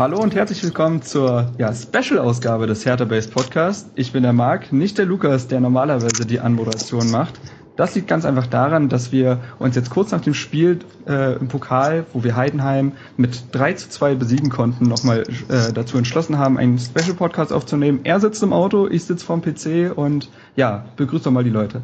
Hallo 0.00 0.18
und 0.18 0.34
herzlich 0.34 0.62
willkommen 0.62 1.02
zur 1.02 1.52
ja, 1.58 1.74
Special-Ausgabe 1.74 2.66
des 2.66 2.86
Hertha 2.86 3.04
Base 3.04 3.28
Podcast. 3.28 3.90
Ich 3.96 4.12
bin 4.12 4.22
der 4.22 4.32
Marc, 4.32 4.72
nicht 4.72 4.96
der 4.96 5.04
Lukas, 5.04 5.46
der 5.46 5.60
normalerweise 5.60 6.24
die 6.24 6.40
Anmoderation 6.40 7.10
macht. 7.10 7.34
Das 7.76 7.94
liegt 7.94 8.08
ganz 8.08 8.24
einfach 8.24 8.46
daran, 8.46 8.88
dass 8.88 9.12
wir 9.12 9.40
uns 9.58 9.76
jetzt 9.76 9.90
kurz 9.90 10.10
nach 10.10 10.22
dem 10.22 10.32
Spiel 10.32 10.78
äh, 11.06 11.36
im 11.36 11.48
Pokal, 11.48 12.06
wo 12.14 12.24
wir 12.24 12.34
Heidenheim 12.34 12.92
mit 13.18 13.54
3 13.54 13.74
zu 13.74 13.90
2 13.90 14.14
besiegen 14.14 14.48
konnten, 14.48 14.88
nochmal 14.88 15.24
äh, 15.50 15.70
dazu 15.74 15.98
entschlossen 15.98 16.38
haben, 16.38 16.56
einen 16.56 16.78
Special-Podcast 16.78 17.52
aufzunehmen. 17.52 18.00
Er 18.04 18.20
sitzt 18.20 18.42
im 18.42 18.54
Auto, 18.54 18.88
ich 18.88 19.04
sitze 19.04 19.26
vorm 19.26 19.42
PC 19.42 19.94
und 19.94 20.30
ja, 20.56 20.86
begrüßt 20.96 21.26
doch 21.26 21.30
mal 21.30 21.44
die 21.44 21.50
Leute. 21.50 21.82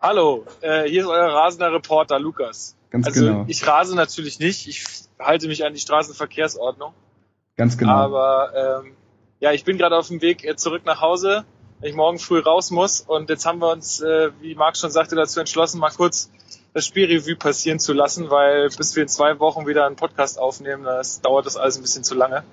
Hallo, 0.00 0.44
äh, 0.62 0.88
hier 0.88 1.02
ist 1.02 1.08
euer 1.08 1.32
rasender 1.32 1.72
Reporter 1.72 2.18
Lukas. 2.18 2.74
Ganz 2.90 3.06
also 3.06 3.24
genau. 3.24 3.44
ich 3.46 3.64
rase 3.64 3.94
natürlich 3.94 4.40
nicht, 4.40 4.66
ich 4.66 4.84
halte 5.20 5.46
mich 5.46 5.64
an 5.64 5.74
die 5.74 5.80
Straßenverkehrsordnung. 5.80 6.92
Ganz 7.56 7.78
genau. 7.78 7.92
Aber 7.92 8.82
ähm, 8.84 8.92
ja, 9.40 9.52
ich 9.52 9.64
bin 9.64 9.78
gerade 9.78 9.96
auf 9.96 10.08
dem 10.08 10.20
Weg 10.20 10.44
äh, 10.44 10.56
zurück 10.56 10.82
nach 10.84 11.00
Hause, 11.00 11.44
weil 11.80 11.90
ich 11.90 11.96
morgen 11.96 12.18
früh 12.18 12.38
raus 12.38 12.70
muss. 12.70 13.00
Und 13.00 13.30
jetzt 13.30 13.46
haben 13.46 13.60
wir 13.60 13.70
uns, 13.72 14.00
äh, 14.00 14.30
wie 14.40 14.54
Marc 14.54 14.76
schon 14.76 14.90
sagte, 14.90 15.16
dazu 15.16 15.40
entschlossen, 15.40 15.80
mal 15.80 15.90
kurz 15.90 16.30
das 16.74 16.86
Spielrevue 16.86 17.36
passieren 17.36 17.78
zu 17.78 17.94
lassen, 17.94 18.28
weil 18.28 18.68
bis 18.68 18.94
wir 18.94 19.02
in 19.02 19.08
zwei 19.08 19.38
Wochen 19.38 19.66
wieder 19.66 19.86
einen 19.86 19.96
Podcast 19.96 20.38
aufnehmen, 20.38 20.84
das 20.84 21.22
dauert 21.22 21.46
das 21.46 21.56
alles 21.56 21.78
ein 21.78 21.82
bisschen 21.82 22.04
zu 22.04 22.14
lange. 22.14 22.44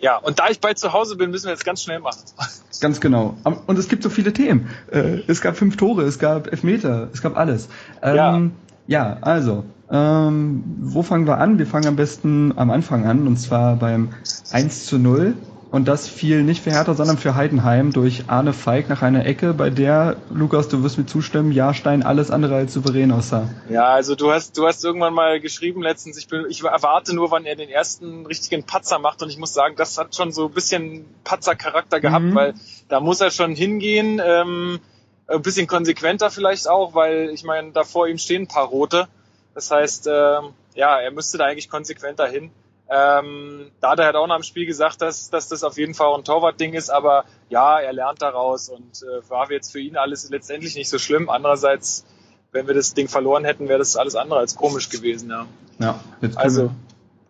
Ja, 0.00 0.18
und 0.18 0.38
da 0.38 0.48
ich 0.50 0.60
bald 0.60 0.78
zu 0.78 0.92
Hause 0.92 1.16
bin, 1.16 1.30
müssen 1.30 1.46
wir 1.46 1.52
jetzt 1.52 1.64
ganz 1.64 1.82
schnell 1.82 2.00
machen. 2.00 2.20
Ganz 2.80 3.00
genau. 3.00 3.36
Und 3.44 3.78
es 3.78 3.88
gibt 3.88 4.02
so 4.02 4.10
viele 4.10 4.32
Themen. 4.32 4.68
Äh, 4.90 5.20
es 5.28 5.40
gab 5.40 5.56
fünf 5.56 5.76
Tore, 5.76 6.02
es 6.02 6.18
gab 6.18 6.48
Elfmeter, 6.48 7.08
es 7.12 7.22
gab 7.22 7.36
alles. 7.36 7.68
Ähm, 8.02 8.56
ja. 8.88 9.18
also, 9.20 9.64
ähm, 9.92 10.64
wo 10.80 11.02
fangen 11.02 11.26
wir 11.26 11.38
an? 11.38 11.58
Wir 11.58 11.66
fangen 11.66 11.86
am 11.86 11.96
besten 11.96 12.52
am 12.56 12.70
Anfang 12.70 13.06
an, 13.06 13.26
und 13.26 13.36
zwar 13.36 13.76
beim 13.76 14.14
1 14.50 14.86
zu 14.86 14.98
0. 14.98 15.34
Und 15.70 15.88
das 15.88 16.06
fiel 16.06 16.42
nicht 16.42 16.62
für 16.62 16.70
Hertha, 16.70 16.92
sondern 16.92 17.16
für 17.16 17.34
Heidenheim 17.34 17.92
durch 17.94 18.24
Arne 18.26 18.52
Feig 18.52 18.90
nach 18.90 19.00
einer 19.00 19.24
Ecke, 19.24 19.54
bei 19.54 19.70
der, 19.70 20.16
Lukas, 20.28 20.68
du 20.68 20.82
wirst 20.82 20.98
mir 20.98 21.06
zustimmen, 21.06 21.50
Jahrstein 21.50 22.02
alles 22.02 22.30
andere 22.30 22.56
als 22.56 22.74
souverän 22.74 23.10
aussah. 23.10 23.48
Ja, 23.70 23.86
also 23.86 24.14
du 24.14 24.30
hast, 24.30 24.58
du 24.58 24.66
hast 24.66 24.84
irgendwann 24.84 25.14
mal 25.14 25.40
geschrieben 25.40 25.80
letztens, 25.80 26.18
ich, 26.18 26.28
bin, 26.28 26.44
ich 26.50 26.62
erwarte 26.62 27.14
nur, 27.14 27.30
wann 27.30 27.46
er 27.46 27.56
den 27.56 27.70
ersten 27.70 28.26
richtigen 28.26 28.64
Patzer 28.64 28.98
macht 28.98 29.22
und 29.22 29.30
ich 29.30 29.38
muss 29.38 29.54
sagen, 29.54 29.74
das 29.78 29.96
hat 29.96 30.14
schon 30.14 30.30
so 30.30 30.48
ein 30.48 30.52
bisschen 30.52 31.06
Patzer-Charakter 31.24 32.00
gehabt, 32.00 32.26
Mhm. 32.26 32.34
weil 32.34 32.54
da 32.90 33.00
muss 33.00 33.22
er 33.22 33.30
schon 33.30 33.54
hingehen, 33.54 34.20
ähm, 34.22 34.78
ein 35.26 35.40
bisschen 35.40 35.66
konsequenter 35.66 36.30
vielleicht 36.30 36.68
auch, 36.68 36.94
weil 36.94 37.30
ich 37.32 37.44
meine, 37.44 37.72
da 37.72 37.84
vor 37.84 38.06
ihm 38.08 38.18
stehen 38.18 38.42
ein 38.42 38.48
paar 38.48 38.66
Rote. 38.66 39.08
Das 39.54 39.70
heißt, 39.70 40.06
ähm, 40.06 40.54
ja, 40.74 41.00
er 41.00 41.10
müsste 41.10 41.38
da 41.38 41.44
eigentlich 41.46 41.68
konsequenter 41.68 42.26
hin. 42.26 42.50
Ähm, 42.94 43.70
da 43.80 43.92
hat 43.92 44.00
er 44.00 44.06
halt 44.06 44.16
auch 44.16 44.26
nach 44.26 44.36
dem 44.36 44.42
Spiel 44.42 44.66
gesagt, 44.66 45.00
dass, 45.00 45.30
dass 45.30 45.48
das 45.48 45.64
auf 45.64 45.78
jeden 45.78 45.94
Fall 45.94 46.08
auch 46.08 46.18
ein 46.18 46.24
Torwartding 46.24 46.74
ist, 46.74 46.90
aber 46.90 47.24
ja, 47.48 47.80
er 47.80 47.92
lernt 47.92 48.20
daraus 48.20 48.68
und 48.68 49.02
äh, 49.02 49.30
war 49.30 49.50
jetzt 49.50 49.72
für 49.72 49.80
ihn 49.80 49.96
alles 49.96 50.28
letztendlich 50.28 50.74
nicht 50.74 50.90
so 50.90 50.98
schlimm. 50.98 51.30
Andererseits, 51.30 52.04
wenn 52.50 52.66
wir 52.66 52.74
das 52.74 52.92
Ding 52.92 53.08
verloren 53.08 53.44
hätten, 53.44 53.68
wäre 53.68 53.78
das 53.78 53.96
alles 53.96 54.14
andere 54.14 54.40
als 54.40 54.56
komisch 54.56 54.90
gewesen, 54.90 55.30
ja. 55.30 55.46
Ja, 55.78 56.00
jetzt 56.20 56.36
Also 56.36 56.62
genau. 56.62 56.74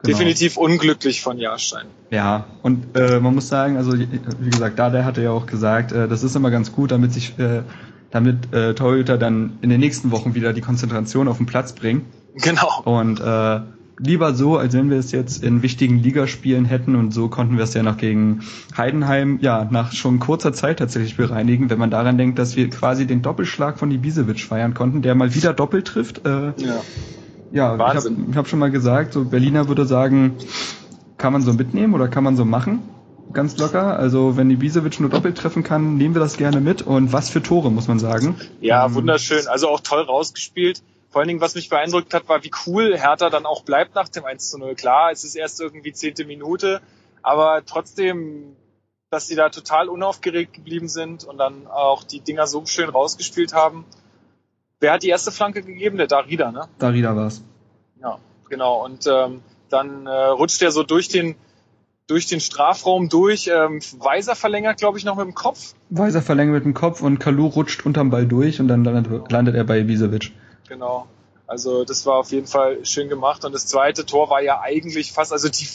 definitiv 0.04 0.56
unglücklich 0.56 1.22
von 1.22 1.38
Jahrstein. 1.38 1.86
Ja, 2.10 2.46
und 2.62 2.96
äh, 2.96 3.20
man 3.20 3.34
muss 3.34 3.48
sagen, 3.48 3.76
also 3.76 3.96
wie 3.96 4.50
gesagt, 4.50 4.80
da 4.80 4.90
der 4.90 5.04
hatte 5.04 5.22
ja 5.22 5.30
auch 5.30 5.46
gesagt, 5.46 5.92
äh, 5.92 6.08
das 6.08 6.24
ist 6.24 6.34
immer 6.34 6.50
ganz 6.50 6.72
gut, 6.72 6.90
damit 6.90 7.12
sich, 7.12 7.38
äh, 7.38 7.62
damit 8.12 8.52
äh, 8.54 8.74
Torhüter 8.74 9.18
dann 9.18 9.58
in 9.62 9.70
den 9.70 9.80
nächsten 9.80 10.10
Wochen 10.12 10.34
wieder 10.34 10.52
die 10.52 10.60
Konzentration 10.60 11.26
auf 11.26 11.38
den 11.38 11.46
Platz 11.46 11.72
bringen. 11.72 12.04
Genau. 12.36 12.82
Und 12.84 13.20
äh, 13.20 13.60
lieber 13.98 14.34
so, 14.34 14.58
als 14.58 14.74
wenn 14.74 14.90
wir 14.90 14.98
es 14.98 15.12
jetzt 15.12 15.42
in 15.42 15.62
wichtigen 15.62 15.98
Ligaspielen 15.98 16.64
hätten 16.64 16.94
und 16.94 17.12
so 17.12 17.28
konnten 17.28 17.56
wir 17.56 17.64
es 17.64 17.74
ja 17.74 17.82
noch 17.82 17.96
gegen 17.96 18.40
Heidenheim 18.76 19.38
ja 19.40 19.66
nach 19.70 19.92
schon 19.92 20.18
kurzer 20.18 20.52
Zeit 20.52 20.78
tatsächlich 20.78 21.16
bereinigen, 21.16 21.70
wenn 21.70 21.78
man 21.78 21.90
daran 21.90 22.18
denkt, 22.18 22.38
dass 22.38 22.56
wir 22.56 22.68
quasi 22.70 23.06
den 23.06 23.22
Doppelschlag 23.22 23.78
von 23.78 23.90
Ibisevic 23.90 24.40
feiern 24.40 24.74
konnten, 24.74 25.02
der 25.02 25.14
mal 25.14 25.34
wieder 25.34 25.52
doppelt 25.52 25.86
trifft. 25.86 26.26
Äh, 26.26 26.52
Ja. 26.56 26.80
ja, 27.52 27.78
Wahnsinn. 27.78 28.14
ich 28.14 28.20
habe 28.28 28.38
hab 28.38 28.48
schon 28.48 28.58
mal 28.58 28.70
gesagt, 28.70 29.12
so 29.14 29.24
Berliner 29.24 29.68
würde 29.68 29.86
sagen, 29.86 30.32
kann 31.16 31.32
man 31.32 31.42
so 31.42 31.52
mitnehmen 31.52 31.94
oder 31.94 32.08
kann 32.08 32.24
man 32.24 32.36
so 32.36 32.44
machen? 32.44 32.80
Ganz 33.32 33.56
locker. 33.58 33.98
Also 33.98 34.36
wenn 34.36 34.50
Ibisevic 34.50 35.00
nur 35.00 35.10
doppelt 35.10 35.38
treffen 35.38 35.62
kann, 35.62 35.96
nehmen 35.96 36.14
wir 36.14 36.20
das 36.20 36.36
gerne 36.36 36.60
mit. 36.60 36.82
Und 36.82 37.12
was 37.12 37.30
für 37.30 37.42
Tore, 37.42 37.70
muss 37.70 37.88
man 37.88 37.98
sagen. 37.98 38.40
Ja, 38.60 38.86
Ähm, 38.86 38.94
wunderschön. 38.94 39.46
Also 39.48 39.68
auch 39.68 39.80
toll 39.80 40.02
rausgespielt. 40.02 40.82
Vor 41.10 41.20
allen 41.20 41.28
Dingen, 41.28 41.40
was 41.40 41.54
mich 41.54 41.68
beeindruckt 41.68 42.14
hat, 42.14 42.28
war, 42.28 42.42
wie 42.42 42.50
cool 42.66 42.96
Hertha 42.96 43.28
dann 43.28 43.44
auch 43.44 43.64
bleibt 43.64 43.94
nach 43.94 44.08
dem 44.08 44.24
1 44.24 44.50
zu 44.50 44.58
0. 44.58 44.74
Klar, 44.74 45.12
es 45.12 45.24
ist 45.24 45.34
erst 45.34 45.60
irgendwie 45.60 45.92
zehnte 45.92 46.24
Minute, 46.24 46.80
aber 47.22 47.62
trotzdem, 47.66 48.56
dass 49.10 49.26
sie 49.26 49.34
da 49.34 49.50
total 49.50 49.90
unaufgeregt 49.90 50.54
geblieben 50.54 50.88
sind 50.88 51.24
und 51.24 51.36
dann 51.36 51.66
auch 51.66 52.02
die 52.02 52.20
Dinger 52.20 52.46
so 52.46 52.64
schön 52.64 52.88
rausgespielt 52.88 53.52
haben. 53.52 53.84
Wer 54.80 54.92
hat 54.92 55.02
die 55.02 55.10
erste 55.10 55.30
Flanke 55.30 55.62
gegeben? 55.62 55.98
Der 55.98 56.06
Darida, 56.06 56.50
ne? 56.50 56.66
Darida 56.78 57.14
war's. 57.14 57.42
Ja, 58.00 58.18
genau. 58.48 58.82
Und 58.82 59.06
ähm, 59.06 59.42
dann 59.68 60.06
äh, 60.06 60.10
rutscht 60.10 60.62
er 60.62 60.72
so 60.72 60.82
durch 60.82 61.08
den 61.08 61.36
durch 62.12 62.26
den 62.26 62.40
Strafraum 62.40 63.08
durch. 63.08 63.50
Ähm, 63.52 63.80
Weiser 63.98 64.36
verlängert, 64.36 64.78
glaube 64.78 64.98
ich, 64.98 65.04
noch 65.06 65.16
mit 65.16 65.24
dem 65.24 65.34
Kopf. 65.34 65.72
Weiser 65.88 66.20
verlängert 66.20 66.56
mit 66.56 66.64
dem 66.66 66.74
Kopf 66.74 67.00
und 67.00 67.18
Kalu 67.18 67.46
rutscht 67.46 67.86
unterm 67.86 68.10
Ball 68.10 68.26
durch 68.26 68.60
und 68.60 68.68
dann 68.68 68.84
landet, 68.84 69.32
landet 69.32 69.54
er 69.54 69.64
bei 69.64 69.78
Ibisevic. 69.78 70.30
Genau. 70.68 71.06
Also 71.46 71.84
das 71.84 72.04
war 72.04 72.16
auf 72.16 72.30
jeden 72.30 72.46
Fall 72.46 72.84
schön 72.84 73.08
gemacht. 73.08 73.46
Und 73.46 73.52
das 73.52 73.66
zweite 73.66 74.04
Tor 74.04 74.28
war 74.28 74.42
ja 74.42 74.60
eigentlich 74.60 75.12
fast, 75.12 75.32
also 75.32 75.48
die, 75.48 75.66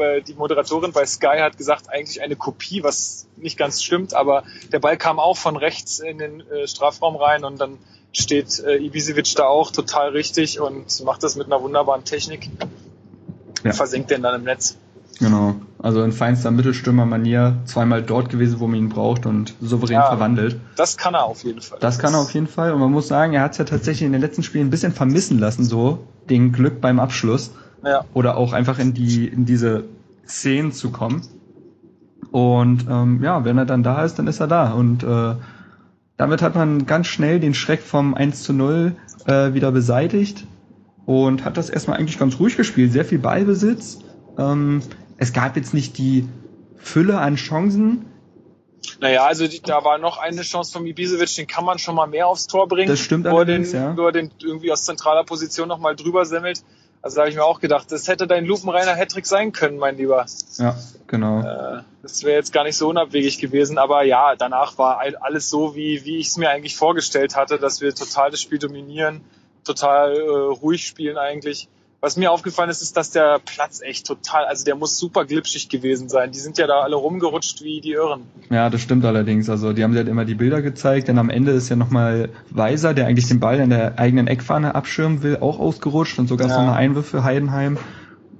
äh, 0.00 0.22
die 0.22 0.34
Moderatorin 0.34 0.92
bei 0.92 1.04
Sky 1.06 1.38
hat 1.40 1.58
gesagt, 1.58 1.90
eigentlich 1.90 2.22
eine 2.22 2.36
Kopie, 2.36 2.84
was 2.84 3.26
nicht 3.36 3.58
ganz 3.58 3.82
stimmt, 3.82 4.14
aber 4.14 4.44
der 4.72 4.78
Ball 4.78 4.96
kam 4.96 5.18
auch 5.18 5.36
von 5.36 5.56
rechts 5.56 5.98
in 5.98 6.18
den 6.18 6.40
äh, 6.40 6.68
Strafraum 6.68 7.16
rein 7.16 7.44
und 7.44 7.60
dann 7.60 7.78
steht 8.12 8.60
äh, 8.60 8.76
Ibisevic 8.76 9.34
da 9.34 9.46
auch 9.46 9.72
total 9.72 10.10
richtig 10.10 10.60
und 10.60 11.04
macht 11.04 11.24
das 11.24 11.34
mit 11.34 11.46
einer 11.46 11.60
wunderbaren 11.60 12.04
Technik. 12.04 12.48
Ja. 13.64 13.72
Versenkt 13.72 14.10
den 14.10 14.22
dann 14.22 14.36
im 14.36 14.44
Netz. 14.44 14.76
Genau. 15.20 15.54
Also 15.78 16.02
in 16.02 16.12
feinster 16.12 16.50
Mittelstürmer-Manier 16.50 17.58
zweimal 17.64 18.02
dort 18.02 18.28
gewesen, 18.30 18.58
wo 18.60 18.66
man 18.66 18.78
ihn 18.78 18.88
braucht 18.88 19.26
und 19.26 19.54
souverän 19.60 19.96
Ja. 19.96 20.06
verwandelt. 20.08 20.58
Das 20.76 20.96
kann 20.96 21.14
er 21.14 21.24
auf 21.24 21.44
jeden 21.44 21.60
Fall. 21.60 21.78
Das 21.80 21.98
kann 21.98 22.14
er 22.14 22.20
auf 22.20 22.32
jeden 22.32 22.46
Fall. 22.46 22.72
Und 22.72 22.80
man 22.80 22.90
muss 22.90 23.08
sagen, 23.08 23.32
er 23.34 23.42
hat 23.42 23.52
es 23.52 23.58
ja 23.58 23.64
tatsächlich 23.64 24.06
in 24.06 24.12
den 24.12 24.20
letzten 24.20 24.42
Spielen 24.42 24.66
ein 24.66 24.70
bisschen 24.70 24.92
vermissen 24.92 25.38
lassen, 25.38 25.64
so 25.64 26.06
den 26.28 26.52
Glück 26.52 26.80
beim 26.80 26.98
Abschluss. 26.98 27.52
Ja. 27.84 28.04
Oder 28.12 28.36
auch 28.36 28.52
einfach 28.52 28.78
in 28.78 28.92
die, 28.92 29.26
in 29.26 29.44
diese 29.46 29.84
Szenen 30.26 30.72
zu 30.72 30.90
kommen. 30.90 31.22
Und 32.30 32.86
ähm, 32.88 33.22
ja, 33.22 33.44
wenn 33.44 33.58
er 33.58 33.66
dann 33.66 33.82
da 33.82 34.04
ist, 34.04 34.18
dann 34.18 34.26
ist 34.26 34.40
er 34.40 34.46
da. 34.48 34.72
Und 34.72 35.02
äh, 35.02 35.34
damit 36.16 36.42
hat 36.42 36.54
man 36.54 36.86
ganz 36.86 37.06
schnell 37.06 37.40
den 37.40 37.54
Schreck 37.54 37.80
vom 37.80 38.14
1 38.14 38.42
zu 38.42 38.52
0 38.52 38.92
äh, 39.26 39.54
wieder 39.54 39.72
beseitigt 39.72 40.46
und 41.06 41.44
hat 41.44 41.56
das 41.56 41.70
erstmal 41.70 41.98
eigentlich 41.98 42.18
ganz 42.18 42.38
ruhig 42.38 42.56
gespielt. 42.56 42.92
Sehr 42.92 43.04
viel 43.06 43.18
Ballbesitz. 43.18 43.98
Ähm, 44.38 44.82
es 45.20 45.32
gab 45.32 45.54
jetzt 45.56 45.72
nicht 45.74 45.96
die 45.98 46.28
Fülle 46.76 47.18
an 47.18 47.36
Chancen. 47.36 48.06
Naja, 49.00 49.26
also 49.26 49.46
die, 49.46 49.60
da 49.60 49.84
war 49.84 49.98
noch 49.98 50.18
eine 50.18 50.42
Chance 50.42 50.72
von 50.72 50.86
Ibisevic, 50.86 51.34
den 51.36 51.46
kann 51.46 51.64
man 51.64 51.78
schon 51.78 51.94
mal 51.94 52.06
mehr 52.06 52.26
aufs 52.26 52.46
Tor 52.46 52.66
bringen. 52.66 52.88
Das 52.88 52.98
stimmt 53.00 53.26
wo 53.26 53.38
er 53.38 53.44
den, 53.44 53.56
allerdings, 53.56 53.72
ja. 53.72 53.96
wo 53.96 54.06
er 54.06 54.12
den 54.12 54.30
irgendwie 54.42 54.72
aus 54.72 54.84
zentraler 54.84 55.24
Position 55.24 55.68
noch 55.68 55.78
mal 55.78 55.94
drüber 55.94 56.24
semmelt. 56.24 56.62
Also 57.02 57.16
da 57.16 57.22
habe 57.22 57.30
ich 57.30 57.36
mir 57.36 57.44
auch 57.44 57.60
gedacht, 57.60 57.92
das 57.92 58.08
hätte 58.08 58.26
dein 58.26 58.44
lupenreiner 58.44 58.94
Hattrick 58.94 59.26
sein 59.26 59.52
können, 59.52 59.78
mein 59.78 59.96
Lieber. 59.96 60.26
Ja, 60.58 60.76
genau. 61.06 61.40
Äh, 61.40 61.82
das 62.02 62.24
wäre 62.24 62.36
jetzt 62.36 62.52
gar 62.52 62.64
nicht 62.64 62.76
so 62.76 62.88
unabwegig 62.88 63.38
gewesen, 63.38 63.78
aber 63.78 64.02
ja, 64.04 64.36
danach 64.36 64.76
war 64.78 64.98
all- 64.98 65.16
alles 65.16 65.48
so, 65.48 65.74
wie, 65.74 66.04
wie 66.04 66.16
ich 66.16 66.28
es 66.28 66.36
mir 66.36 66.50
eigentlich 66.50 66.76
vorgestellt 66.76 67.36
hatte, 67.36 67.58
dass 67.58 67.80
wir 67.80 67.94
total 67.94 68.30
das 68.30 68.40
Spiel 68.40 68.58
dominieren, 68.58 69.22
total 69.64 70.14
äh, 70.14 70.28
ruhig 70.28 70.86
spielen 70.86 71.16
eigentlich. 71.18 71.68
Was 72.00 72.16
mir 72.16 72.32
aufgefallen 72.32 72.70
ist, 72.70 72.80
ist, 72.80 72.96
dass 72.96 73.10
der 73.10 73.40
Platz 73.44 73.80
echt 73.82 74.06
total, 74.06 74.46
also 74.46 74.64
der 74.64 74.74
muss 74.74 74.98
super 74.98 75.24
glitschig 75.26 75.68
gewesen 75.68 76.08
sein. 76.08 76.32
Die 76.32 76.38
sind 76.38 76.56
ja 76.56 76.66
da 76.66 76.80
alle 76.80 76.96
rumgerutscht 76.96 77.62
wie 77.62 77.80
die 77.80 77.92
Irren. 77.92 78.22
Ja, 78.48 78.70
das 78.70 78.80
stimmt 78.80 79.04
allerdings. 79.04 79.50
Also 79.50 79.72
die 79.72 79.84
haben 79.84 79.94
halt 79.94 80.08
immer 80.08 80.24
die 80.24 80.34
Bilder 80.34 80.62
gezeigt, 80.62 81.08
denn 81.08 81.18
am 81.18 81.28
Ende 81.28 81.52
ist 81.52 81.68
ja 81.68 81.76
nochmal 81.76 82.30
Weiser, 82.50 82.94
der 82.94 83.06
eigentlich 83.06 83.28
den 83.28 83.38
Ball 83.40 83.60
in 83.60 83.70
der 83.70 83.98
eigenen 83.98 84.28
Eckfahne 84.28 84.74
abschirmen 84.74 85.22
will, 85.22 85.38
auch 85.40 85.58
ausgerutscht 85.58 86.18
und 86.18 86.28
sogar 86.28 86.48
Ja. 86.48 86.54
so 86.54 86.60
eine 86.60 86.72
Einwürfe 86.72 87.22
Heidenheim. 87.22 87.76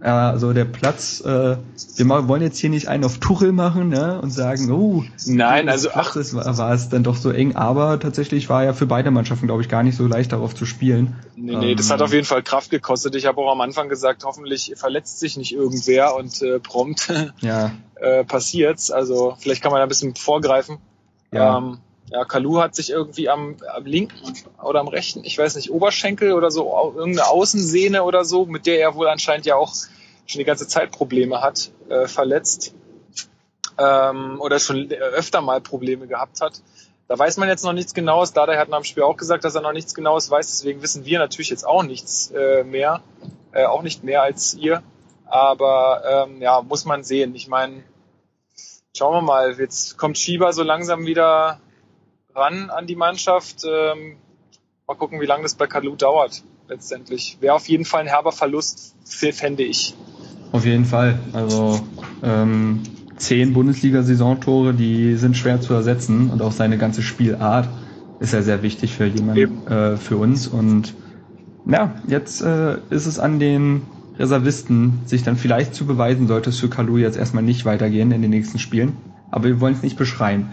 Ja, 0.02 0.30
also 0.30 0.54
der 0.54 0.64
Platz, 0.64 1.20
äh, 1.20 1.56
wir 1.96 2.28
wollen 2.28 2.40
jetzt 2.40 2.58
hier 2.58 2.70
nicht 2.70 2.88
einen 2.88 3.04
auf 3.04 3.18
Tuchel 3.18 3.52
machen 3.52 3.90
ne, 3.90 4.18
und 4.22 4.30
sagen, 4.30 4.70
oh, 4.70 5.04
Nein, 5.26 5.68
also 5.68 5.90
ach, 5.90 6.12
Platzes 6.12 6.34
war, 6.34 6.56
war 6.56 6.72
es 6.72 6.88
dann 6.88 7.02
doch 7.02 7.16
so 7.16 7.30
eng, 7.30 7.54
aber 7.54 8.00
tatsächlich 8.00 8.48
war 8.48 8.64
ja 8.64 8.72
für 8.72 8.86
beide 8.86 9.10
Mannschaften, 9.10 9.46
glaube 9.46 9.60
ich, 9.60 9.68
gar 9.68 9.82
nicht 9.82 9.96
so 9.96 10.06
leicht 10.06 10.32
darauf 10.32 10.54
zu 10.54 10.64
spielen. 10.64 11.16
nee, 11.36 11.54
nee, 11.54 11.74
das 11.74 11.86
Ähm, 11.88 11.92
hat 11.92 12.02
auf 12.02 12.14
jeden 12.14 12.24
Fall 12.24 12.42
Kraft 12.42 12.70
gekostet. 12.70 13.14
Ich 13.14 13.26
habe 13.26 13.38
auch 13.42 13.52
am 13.52 13.60
Anfang 13.60 13.90
gesagt, 13.90 14.24
hoffentlich 14.24 14.72
verletzt 14.76 15.20
sich 15.20 15.36
nicht 15.36 15.52
irgendwer 15.52 16.16
und 16.16 16.40
äh, 16.40 16.60
prompt 16.60 17.12
Ja, 17.40 17.72
äh, 17.96 18.24
passiert's. 18.24 18.90
Also 18.90 19.36
vielleicht 19.38 19.62
kann 19.62 19.70
man 19.70 19.80
da 19.80 19.82
ein 19.82 19.88
bisschen 19.90 20.14
vorgreifen. 20.14 20.78
Ja. 21.30 21.58
Ähm, 21.58 21.78
ja, 22.10 22.24
Kalu 22.24 22.60
hat 22.60 22.74
sich 22.74 22.90
irgendwie 22.90 23.28
am, 23.28 23.56
am 23.72 23.86
linken 23.86 24.34
oder 24.62 24.80
am 24.80 24.88
rechten, 24.88 25.24
ich 25.24 25.38
weiß 25.38 25.56
nicht, 25.56 25.70
Oberschenkel 25.70 26.32
oder 26.32 26.50
so, 26.50 26.70
irgendeine 26.96 27.28
Außensehne 27.28 28.02
oder 28.02 28.24
so, 28.24 28.46
mit 28.46 28.66
der 28.66 28.80
er 28.80 28.94
wohl 28.94 29.08
anscheinend 29.08 29.46
ja 29.46 29.54
auch 29.56 29.74
schon 30.26 30.38
die 30.38 30.44
ganze 30.44 30.66
Zeit 30.66 30.90
Probleme 30.90 31.40
hat, 31.40 31.70
äh, 31.88 32.06
verletzt. 32.06 32.74
Ähm, 33.78 34.40
oder 34.40 34.58
schon 34.58 34.90
öfter 34.90 35.40
mal 35.40 35.60
Probleme 35.60 36.06
gehabt 36.06 36.40
hat. 36.40 36.60
Da 37.08 37.18
weiß 37.18 37.38
man 37.38 37.48
jetzt 37.48 37.64
noch 37.64 37.72
nichts 37.72 37.94
Genaues. 37.94 38.32
Dada 38.32 38.56
hat 38.56 38.68
nach 38.68 38.78
dem 38.78 38.84
Spiel 38.84 39.02
auch 39.02 39.16
gesagt, 39.16 39.44
dass 39.44 39.54
er 39.54 39.62
noch 39.62 39.72
nichts 39.72 39.94
Genaues 39.94 40.30
weiß. 40.30 40.46
Deswegen 40.46 40.82
wissen 40.82 41.04
wir 41.04 41.18
natürlich 41.18 41.50
jetzt 41.50 41.66
auch 41.66 41.82
nichts 41.82 42.30
äh, 42.30 42.62
mehr. 42.62 43.02
Äh, 43.52 43.64
auch 43.64 43.82
nicht 43.82 44.04
mehr 44.04 44.22
als 44.22 44.54
ihr. 44.54 44.82
Aber 45.26 46.26
ähm, 46.28 46.40
ja, 46.40 46.62
muss 46.62 46.84
man 46.84 47.02
sehen. 47.02 47.34
Ich 47.34 47.48
meine, 47.48 47.82
schauen 48.96 49.14
wir 49.14 49.22
mal. 49.22 49.58
Jetzt 49.58 49.98
kommt 49.98 50.18
Schieber 50.18 50.52
so 50.52 50.62
langsam 50.62 51.06
wieder 51.06 51.58
ran 52.34 52.70
an 52.70 52.86
die 52.86 52.96
Mannschaft. 52.96 53.64
Ähm, 53.64 54.16
mal 54.86 54.94
gucken, 54.94 55.20
wie 55.20 55.26
lange 55.26 55.42
das 55.42 55.54
bei 55.54 55.66
Kalu 55.66 55.96
dauert 55.96 56.42
letztendlich. 56.68 57.38
Wäre 57.40 57.54
auf 57.54 57.68
jeden 57.68 57.84
Fall 57.84 58.02
ein 58.02 58.06
herber 58.06 58.32
Verlust, 58.32 58.94
fände 59.04 59.62
ich. 59.64 59.94
auf 60.52 60.64
jeden 60.64 60.84
Fall. 60.84 61.18
Also 61.32 61.80
ähm, 62.22 62.82
zehn 63.16 63.52
Bundesliga-Saisontore, 63.52 64.74
die 64.74 65.14
sind 65.16 65.36
schwer 65.36 65.60
zu 65.60 65.74
ersetzen 65.74 66.30
und 66.30 66.40
auch 66.42 66.52
seine 66.52 66.78
ganze 66.78 67.02
Spielart 67.02 67.68
ist 68.20 68.32
ja 68.32 68.42
sehr 68.42 68.62
wichtig 68.62 68.94
für 68.94 69.06
jemanden, 69.06 69.66
äh, 69.66 69.96
für 69.96 70.16
uns. 70.16 70.46
Und 70.46 70.94
ja, 71.66 71.94
jetzt 72.06 72.42
äh, 72.42 72.76
ist 72.90 73.06
es 73.06 73.18
an 73.18 73.38
den 73.40 73.82
Reservisten, 74.18 75.00
sich 75.06 75.22
dann 75.22 75.36
vielleicht 75.36 75.74
zu 75.74 75.86
beweisen, 75.86 76.26
sollte 76.28 76.50
es 76.50 76.58
für 76.60 76.68
Kalu 76.68 76.98
jetzt 76.98 77.16
erstmal 77.16 77.42
nicht 77.42 77.64
weitergehen 77.64 78.12
in 78.12 78.20
den 78.22 78.30
nächsten 78.30 78.58
Spielen. 78.58 78.96
Aber 79.30 79.44
wir 79.44 79.60
wollen 79.60 79.74
es 79.74 79.82
nicht 79.82 79.96
beschreien. 79.96 80.50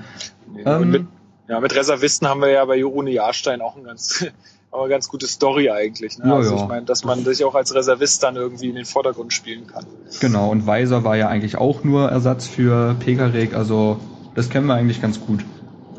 Ähm, 0.66 0.82
Und 0.82 0.90
mit, 0.90 1.06
ja, 1.48 1.60
mit 1.60 1.76
Reservisten 1.76 2.28
haben 2.28 2.42
wir 2.42 2.50
ja 2.50 2.66
bei 2.66 2.84
Rune 2.84 3.12
Jahrstein 3.12 3.62
auch 3.62 3.76
ein 3.76 3.84
ganz, 3.84 4.26
auch 4.72 4.82
eine 4.82 4.90
ganz 4.90 5.08
gute 5.08 5.28
Story 5.28 5.70
eigentlich. 5.70 6.18
Ne? 6.18 6.28
Ja, 6.28 6.36
also 6.36 6.56
ich 6.56 6.68
meine, 6.68 6.86
dass 6.86 7.04
man 7.04 7.24
sich 7.24 7.44
auch 7.46 7.56
als 7.56 7.74
Reservist 7.74 8.24
dann 8.24 8.36
irgendwie 8.36 8.70
in 8.70 8.76
den 8.76 8.86
Vordergrund 8.86 9.34
spielen 9.34 9.68
kann. 9.68 9.86
Genau, 10.20 10.50
und 10.50 10.68
Weiser 10.68 11.04
war 11.04 11.16
ja 11.16 11.28
eigentlich 11.30 11.58
auch 11.58 11.84
nur 11.84 12.10
Ersatz 12.10 12.48
für 12.48 12.96
Pekarek, 12.96 13.56
also 13.56 14.00
das 14.36 14.50
kennen 14.50 14.68
wir 14.68 14.76
eigentlich 14.76 15.02
ganz 15.02 15.20
gut. 15.20 15.44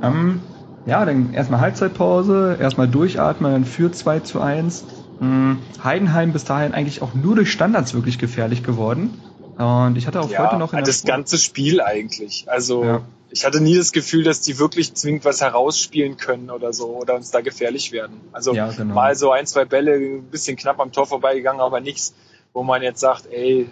Ähm, 0.02 0.40
ja, 0.86 1.04
dann 1.04 1.34
erstmal 1.34 1.60
Halbzeitpause, 1.60 2.56
erstmal 2.60 2.88
durchatmen, 2.88 3.52
dann 3.52 3.64
für 3.64 3.90
2 3.90 4.20
zu 4.20 4.40
1. 4.40 4.84
Hm, 5.18 5.58
Heidenheim 5.82 6.32
bis 6.32 6.44
dahin 6.44 6.72
eigentlich 6.72 7.02
auch 7.02 7.14
nur 7.14 7.34
durch 7.34 7.50
Standards 7.50 7.94
wirklich 7.94 8.18
gefährlich 8.18 8.62
geworden. 8.62 9.20
Und 9.58 9.98
ich 9.98 10.06
hatte 10.06 10.20
auch 10.20 10.30
ja, 10.30 10.46
heute 10.46 10.56
noch 10.56 10.72
in 10.72 10.76
der 10.76 10.86
das 10.86 11.02
ganze 11.02 11.36
Spiel 11.36 11.80
eigentlich. 11.80 12.44
Also 12.48 12.84
Ja. 12.84 13.00
Ich 13.30 13.44
hatte 13.44 13.60
nie 13.60 13.76
das 13.76 13.92
Gefühl, 13.92 14.24
dass 14.24 14.40
die 14.40 14.58
wirklich 14.58 14.94
zwingend 14.94 15.24
was 15.24 15.40
herausspielen 15.40 16.16
können 16.16 16.50
oder 16.50 16.72
so 16.72 16.96
oder 16.96 17.14
uns 17.14 17.30
da 17.30 17.40
gefährlich 17.40 17.92
werden. 17.92 18.20
Also 18.32 18.54
Ja, 18.54 18.70
genau. 18.70 18.94
mal 18.94 19.14
so 19.14 19.30
ein, 19.30 19.46
zwei 19.46 19.64
Bälle, 19.64 19.94
ein 19.94 20.22
bisschen 20.24 20.56
knapp 20.56 20.80
am 20.80 20.92
Tor 20.92 21.06
vorbeigegangen, 21.06 21.60
aber 21.60 21.80
nichts, 21.80 22.14
wo 22.52 22.62
man 22.62 22.82
jetzt 22.82 23.00
sagt, 23.00 23.26
ey, 23.30 23.68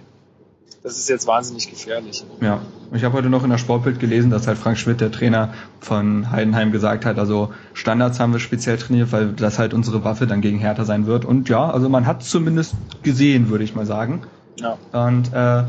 das 0.82 0.98
ist 0.98 1.08
jetzt 1.08 1.26
wahnsinnig 1.26 1.68
gefährlich. 1.68 2.24
Ja, 2.40 2.60
ich 2.92 3.02
habe 3.02 3.14
heute 3.14 3.28
noch 3.28 3.42
in 3.42 3.50
der 3.50 3.58
Sportbild 3.58 3.98
gelesen, 3.98 4.30
dass 4.30 4.46
halt 4.46 4.56
Frank 4.56 4.78
Schmidt, 4.78 5.00
der 5.00 5.10
Trainer 5.10 5.52
von 5.80 6.30
Heidenheim, 6.30 6.70
gesagt 6.70 7.04
hat, 7.04 7.18
also 7.18 7.52
Standards 7.72 8.20
haben 8.20 8.32
wir 8.32 8.38
speziell 8.38 8.76
trainiert, 8.76 9.10
weil 9.10 9.32
das 9.32 9.58
halt 9.58 9.74
unsere 9.74 10.04
Waffe 10.04 10.28
dann 10.28 10.42
gegen 10.42 10.58
Hertha 10.58 10.84
sein 10.84 11.06
wird. 11.06 11.24
Und 11.24 11.48
ja, 11.48 11.68
also 11.68 11.88
man 11.88 12.06
hat 12.06 12.22
zumindest 12.22 12.74
gesehen, 13.02 13.48
würde 13.48 13.64
ich 13.64 13.74
mal 13.74 13.86
sagen. 13.86 14.22
Ja. 14.60 14.78
Und 14.92 15.32
äh, 15.32 15.64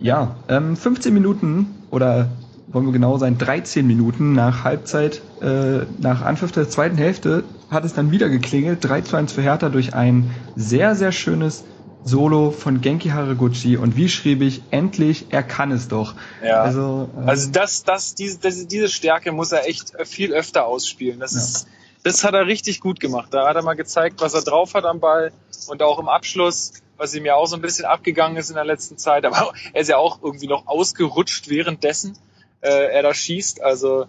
ja, 0.00 0.36
ähm, 0.48 0.76
15 0.76 1.14
Minuten 1.14 1.66
oder 1.90 2.28
wollen 2.72 2.86
wir 2.86 2.92
genau 2.92 3.18
sein, 3.18 3.36
13 3.38 3.86
Minuten 3.86 4.32
nach 4.32 4.64
Halbzeit, 4.64 5.20
äh, 5.40 5.80
nach 5.98 6.22
Anpfiff 6.22 6.52
der 6.52 6.68
zweiten 6.68 6.96
Hälfte 6.96 7.44
hat 7.70 7.84
es 7.84 7.94
dann 7.94 8.10
wieder 8.10 8.28
geklingelt. 8.28 8.78
3 8.82 9.00
zu 9.02 9.16
1 9.16 9.32
für 9.32 9.42
Hertha 9.42 9.68
durch 9.68 9.94
ein 9.94 10.30
sehr, 10.56 10.94
sehr 10.94 11.12
schönes 11.12 11.64
Solo 12.04 12.50
von 12.50 12.80
Genki 12.80 13.10
Haraguchi. 13.10 13.76
Und 13.76 13.96
wie 13.96 14.08
schrieb 14.08 14.40
ich, 14.42 14.62
endlich, 14.70 15.26
er 15.30 15.42
kann 15.42 15.70
es 15.70 15.88
doch. 15.88 16.14
Ja. 16.44 16.62
Also, 16.62 17.08
äh, 17.24 17.28
Also 17.28 17.50
das, 17.50 17.84
das, 17.84 18.14
diese, 18.14 18.38
das, 18.38 18.66
diese 18.66 18.88
Stärke 18.88 19.32
muss 19.32 19.52
er 19.52 19.68
echt 19.68 19.92
viel 20.04 20.32
öfter 20.32 20.66
ausspielen. 20.66 21.20
Das 21.20 21.32
Ja. 21.34 21.40
ist, 21.40 21.66
das 22.02 22.24
hat 22.24 22.34
er 22.34 22.46
richtig 22.46 22.80
gut 22.80 23.00
gemacht. 23.00 23.28
Da 23.32 23.46
hat 23.46 23.56
er 23.56 23.62
mal 23.62 23.74
gezeigt, 23.74 24.20
was 24.20 24.32
er 24.34 24.42
drauf 24.42 24.74
hat 24.74 24.84
am 24.84 25.00
Ball 25.00 25.32
und 25.68 25.82
auch 25.82 25.98
im 25.98 26.08
Abschluss, 26.08 26.72
was 26.96 27.14
ihm 27.14 27.24
ja 27.26 27.34
auch 27.34 27.46
so 27.46 27.56
ein 27.56 27.62
bisschen 27.62 27.84
abgegangen 27.84 28.36
ist 28.36 28.48
in 28.48 28.56
der 28.56 28.64
letzten 28.64 28.96
Zeit. 28.96 29.24
Aber 29.26 29.52
er 29.72 29.80
ist 29.82 29.88
ja 29.88 29.96
auch 29.98 30.22
irgendwie 30.22 30.46
noch 30.46 30.66
ausgerutscht 30.66 31.48
währenddessen 31.50 32.16
äh, 32.60 32.92
er 32.92 33.02
da 33.02 33.14
schießt. 33.14 33.62
Also 33.62 34.06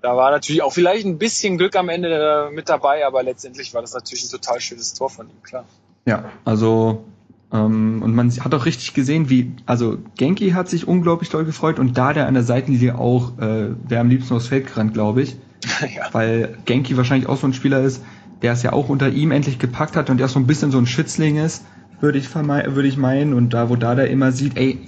da 0.00 0.16
war 0.16 0.30
natürlich 0.30 0.62
auch 0.62 0.72
vielleicht 0.72 1.06
ein 1.06 1.18
bisschen 1.18 1.58
Glück 1.58 1.76
am 1.76 1.88
Ende 1.88 2.48
äh, 2.50 2.54
mit 2.54 2.68
dabei, 2.68 3.06
aber 3.06 3.22
letztendlich 3.22 3.74
war 3.74 3.80
das 3.80 3.94
natürlich 3.94 4.24
ein 4.24 4.30
total 4.30 4.60
schönes 4.60 4.94
Tor 4.94 5.10
von 5.10 5.26
ihm, 5.26 5.42
klar. 5.42 5.64
Ja, 6.06 6.30
also 6.44 7.04
ähm, 7.52 8.02
und 8.02 8.14
man 8.14 8.30
hat 8.30 8.54
auch 8.54 8.66
richtig 8.66 8.94
gesehen, 8.94 9.30
wie 9.30 9.52
also 9.66 9.98
Genki 10.16 10.50
hat 10.50 10.68
sich 10.68 10.86
unglaublich 10.86 11.30
doll 11.30 11.44
gefreut 11.44 11.78
und 11.78 11.98
da 11.98 12.12
der 12.12 12.26
an 12.26 12.34
der 12.34 12.42
Seitenlinie 12.42 12.98
auch 12.98 13.38
äh, 13.38 13.70
wäre 13.88 14.00
am 14.00 14.08
liebsten 14.08 14.34
aufs 14.34 14.48
Feld 14.48 14.66
gerannt, 14.66 14.94
glaube 14.94 15.22
ich, 15.22 15.36
ja. 15.94 16.08
weil 16.12 16.58
Genki 16.64 16.96
wahrscheinlich 16.96 17.28
auch 17.28 17.38
so 17.38 17.46
ein 17.46 17.54
Spieler 17.54 17.82
ist, 17.82 18.02
der 18.42 18.52
es 18.52 18.62
ja 18.62 18.72
auch 18.72 18.88
unter 18.88 19.08
ihm 19.08 19.32
endlich 19.32 19.58
gepackt 19.58 19.96
hat 19.96 20.10
und 20.10 20.18
der 20.18 20.28
so 20.28 20.38
ein 20.38 20.46
bisschen 20.46 20.70
so 20.70 20.78
ein 20.78 20.86
Schützling 20.86 21.36
ist, 21.36 21.64
würde 22.00 22.18
ich 22.18 22.32
würde 22.32 22.86
ich 22.86 22.96
meinen 22.96 23.34
und 23.34 23.54
da 23.54 23.68
wo 23.68 23.76
da 23.76 23.94
der 23.94 24.10
immer 24.10 24.30
sieht, 24.30 24.56
ey, 24.56 24.78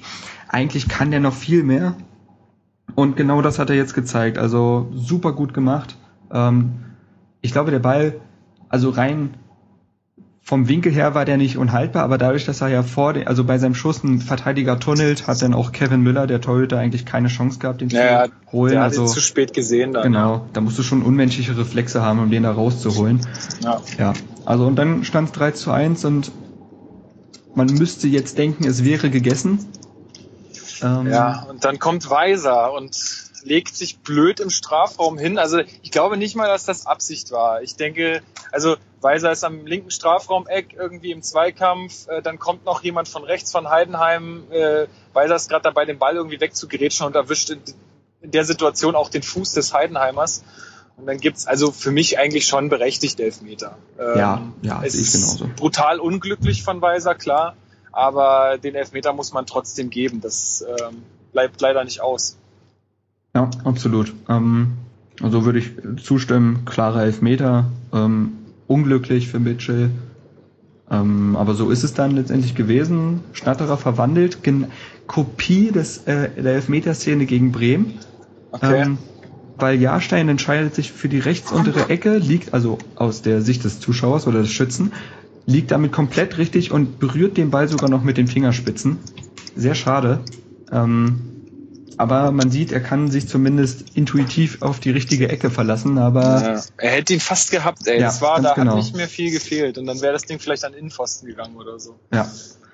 eigentlich 0.48 0.88
kann 0.88 1.10
der 1.10 1.20
noch 1.20 1.34
viel 1.34 1.64
mehr 1.64 1.96
und 2.94 3.16
genau 3.16 3.42
das 3.42 3.58
hat 3.58 3.70
er 3.70 3.76
jetzt 3.76 3.94
gezeigt, 3.94 4.38
also 4.38 4.88
super 4.94 5.32
gut 5.32 5.54
gemacht. 5.54 5.96
Ähm, 6.32 6.72
ich 7.40 7.52
glaube, 7.52 7.70
der 7.70 7.78
Ball, 7.78 8.20
also 8.68 8.90
rein 8.90 9.34
vom 10.42 10.68
Winkel 10.68 10.92
her 10.92 11.14
war 11.14 11.24
der 11.24 11.36
nicht 11.36 11.58
unhaltbar, 11.58 12.02
aber 12.02 12.18
dadurch, 12.18 12.44
dass 12.44 12.60
er 12.60 12.68
ja 12.68 12.82
vor, 12.82 13.12
den, 13.12 13.28
also 13.28 13.44
bei 13.44 13.58
seinem 13.58 13.74
Schuss 13.74 14.02
einen 14.02 14.20
Verteidiger 14.20 14.80
tunnelt, 14.80 15.28
hat 15.28 15.40
dann 15.42 15.54
auch 15.54 15.70
Kevin 15.70 16.00
Müller, 16.00 16.26
der 16.26 16.40
Torhüter, 16.40 16.76
eigentlich 16.78 17.06
keine 17.06 17.28
Chance 17.28 17.60
gehabt, 17.60 17.82
den 17.82 17.88
Ja, 17.90 18.24
zu 18.24 18.32
holen. 18.52 18.72
Der 18.72 18.80
hat 18.80 18.90
Also 18.90 19.02
ihn 19.02 19.08
zu 19.08 19.20
spät 19.20 19.54
gesehen 19.54 19.92
dann. 19.92 20.02
genau, 20.02 20.46
da 20.52 20.60
musst 20.60 20.76
du 20.78 20.82
schon 20.82 21.02
unmenschliche 21.02 21.56
Reflexe 21.56 22.02
haben, 22.02 22.18
um 22.18 22.30
den 22.30 22.42
da 22.42 22.50
rauszuholen. 22.50 23.20
Ja. 23.62 23.80
Ja, 23.96 24.12
also 24.44 24.66
und 24.66 24.76
dann 24.76 25.04
stand 25.04 25.28
es 25.28 25.32
3 25.34 25.50
zu 25.52 25.70
1 25.70 26.04
und 26.04 26.32
man 27.54 27.68
müsste 27.68 28.08
jetzt 28.08 28.36
denken, 28.38 28.66
es 28.66 28.84
wäre 28.84 29.10
gegessen. 29.10 29.66
Ähm, 30.82 31.10
Ja, 31.10 31.46
und 31.48 31.64
dann 31.64 31.78
kommt 31.78 32.08
Weiser 32.10 32.72
und 32.72 32.96
legt 33.42 33.74
sich 33.74 33.98
blöd 34.00 34.40
im 34.40 34.50
Strafraum 34.50 35.18
hin. 35.18 35.38
Also 35.38 35.60
ich 35.82 35.90
glaube 35.90 36.16
nicht 36.16 36.36
mal, 36.36 36.48
dass 36.48 36.64
das 36.64 36.86
Absicht 36.86 37.30
war. 37.32 37.62
Ich 37.62 37.76
denke, 37.76 38.22
also 38.52 38.76
Weiser 39.00 39.32
ist 39.32 39.44
am 39.44 39.64
linken 39.66 39.90
Strafraumeck 39.90 40.74
irgendwie 40.78 41.10
im 41.10 41.22
Zweikampf. 41.22 42.06
Äh, 42.08 42.20
dann 42.22 42.38
kommt 42.38 42.64
noch 42.64 42.82
jemand 42.82 43.08
von 43.08 43.24
rechts 43.24 43.50
von 43.50 43.70
Heidenheim. 43.70 44.44
Äh, 44.50 44.86
Weiser 45.14 45.36
ist 45.36 45.48
gerade 45.48 45.62
dabei, 45.62 45.86
den 45.86 45.98
Ball 45.98 46.16
irgendwie 46.16 46.40
wegzugrätschen 46.40 47.06
und 47.06 47.16
erwischt 47.16 47.50
in, 47.50 47.60
in 48.20 48.30
der 48.30 48.44
Situation 48.44 48.94
auch 48.94 49.08
den 49.08 49.22
Fuß 49.22 49.54
des 49.54 49.72
Heidenheimers. 49.72 50.44
Und 50.98 51.06
dann 51.06 51.16
gibt's 51.18 51.46
also 51.46 51.72
für 51.72 51.90
mich 51.90 52.18
eigentlich 52.18 52.46
schon 52.46 52.68
berechtigt 52.68 53.20
Elfmeter. 53.20 53.78
Ähm, 53.98 54.18
Ja, 54.18 54.42
ja, 54.60 54.82
es 54.84 54.94
ist 54.96 55.14
genauso. 55.38 55.48
brutal 55.56 55.98
unglücklich 55.98 56.62
von 56.62 56.82
Weiser, 56.82 57.14
klar. 57.14 57.56
Aber 57.92 58.58
den 58.58 58.74
Elfmeter 58.74 59.12
muss 59.12 59.32
man 59.32 59.46
trotzdem 59.46 59.90
geben. 59.90 60.20
Das 60.20 60.64
ähm, 60.66 60.98
bleibt 61.32 61.60
leider 61.60 61.84
nicht 61.84 62.00
aus. 62.00 62.36
Ja, 63.34 63.50
absolut. 63.64 64.12
Ähm, 64.28 64.72
also 65.22 65.44
würde 65.44 65.58
ich 65.58 65.72
zustimmen, 66.02 66.64
klarer 66.64 67.02
Elfmeter, 67.04 67.66
ähm, 67.92 68.32
unglücklich 68.66 69.28
für 69.28 69.38
Mitchell. 69.38 69.90
Ähm, 70.90 71.36
aber 71.36 71.54
so 71.54 71.70
ist 71.70 71.84
es 71.84 71.94
dann 71.94 72.12
letztendlich 72.12 72.54
gewesen. 72.54 73.20
Schnatterer 73.32 73.76
verwandelt, 73.76 74.42
Gen 74.42 74.66
Kopie 75.06 75.70
des, 75.72 75.98
äh, 76.06 76.30
der 76.30 76.54
Elfmeterszene 76.54 77.26
gegen 77.26 77.52
Bremen. 77.52 77.98
Okay. 78.52 78.82
Ähm, 78.82 78.98
weil 79.56 79.80
Jahrstein 79.80 80.28
entscheidet 80.28 80.74
sich 80.74 80.90
für 80.90 81.08
die 81.08 81.18
rechtsuntere 81.18 81.90
Ecke, 81.90 82.16
liegt 82.16 82.54
also 82.54 82.78
aus 82.96 83.22
der 83.22 83.42
Sicht 83.42 83.64
des 83.64 83.78
Zuschauers 83.78 84.26
oder 84.26 84.40
des 84.40 84.50
Schützen, 84.50 84.92
liegt 85.46 85.70
damit 85.70 85.92
komplett 85.92 86.38
richtig 86.38 86.72
und 86.72 86.98
berührt 86.98 87.36
den 87.36 87.50
Ball 87.50 87.68
sogar 87.68 87.88
noch 87.88 88.02
mit 88.02 88.16
den 88.16 88.26
Fingerspitzen. 88.26 88.98
Sehr 89.56 89.74
schade. 89.74 90.20
Ähm, 90.70 91.30
aber 91.96 92.32
man 92.32 92.50
sieht, 92.50 92.72
er 92.72 92.80
kann 92.80 93.10
sich 93.10 93.28
zumindest 93.28 93.94
intuitiv 93.94 94.62
auf 94.62 94.80
die 94.80 94.90
richtige 94.90 95.28
Ecke 95.28 95.50
verlassen, 95.50 95.98
aber 95.98 96.22
Ja, 96.40 96.62
er 96.78 96.90
hätte 96.92 97.12
ihn 97.12 97.20
fast 97.20 97.50
gehabt, 97.50 97.86
ey. 97.86 98.00
Ja, 98.00 98.06
das 98.06 98.22
war, 98.22 98.40
da 98.40 98.54
genau. 98.54 98.70
hat 98.70 98.78
nicht 98.78 98.96
mehr 98.96 99.08
viel 99.08 99.30
gefehlt. 99.30 99.76
Und 99.76 99.86
dann 99.86 100.00
wäre 100.00 100.14
das 100.14 100.22
Ding 100.22 100.38
vielleicht 100.38 100.64
an 100.64 100.72
Innenpfosten 100.72 101.28
gegangen 101.28 101.56
oder 101.56 101.78
so. 101.78 101.98
ja. 102.12 102.26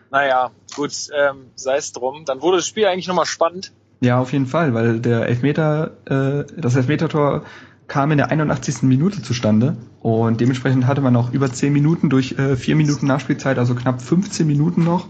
Naja, 0.08 0.52
gut, 0.76 0.92
ähm, 1.18 1.46
sei 1.56 1.76
es 1.78 1.90
drum. 1.92 2.24
Dann 2.24 2.40
wurde 2.40 2.58
das 2.58 2.66
Spiel 2.68 2.86
eigentlich 2.86 3.08
nochmal 3.08 3.26
spannend. 3.26 3.72
Ja, 4.00 4.20
auf 4.20 4.32
jeden 4.32 4.46
Fall, 4.46 4.72
weil 4.72 5.00
der 5.00 5.26
Elfmeter, 5.26 5.96
äh, 6.04 6.44
das 6.56 6.76
Elfmetertor 6.76 7.44
kam 7.88 8.10
in 8.10 8.18
der 8.18 8.30
81. 8.30 8.82
Minute 8.82 9.22
zustande 9.22 9.76
und 10.00 10.40
dementsprechend 10.40 10.86
hatte 10.86 11.00
man 11.00 11.14
auch 11.16 11.32
über 11.32 11.50
10 11.52 11.72
Minuten 11.72 12.10
durch 12.10 12.38
äh, 12.38 12.56
4 12.56 12.76
Minuten 12.76 13.06
Nachspielzeit, 13.06 13.58
also 13.58 13.74
knapp 13.74 14.02
15 14.02 14.46
Minuten 14.46 14.84
noch, 14.84 15.08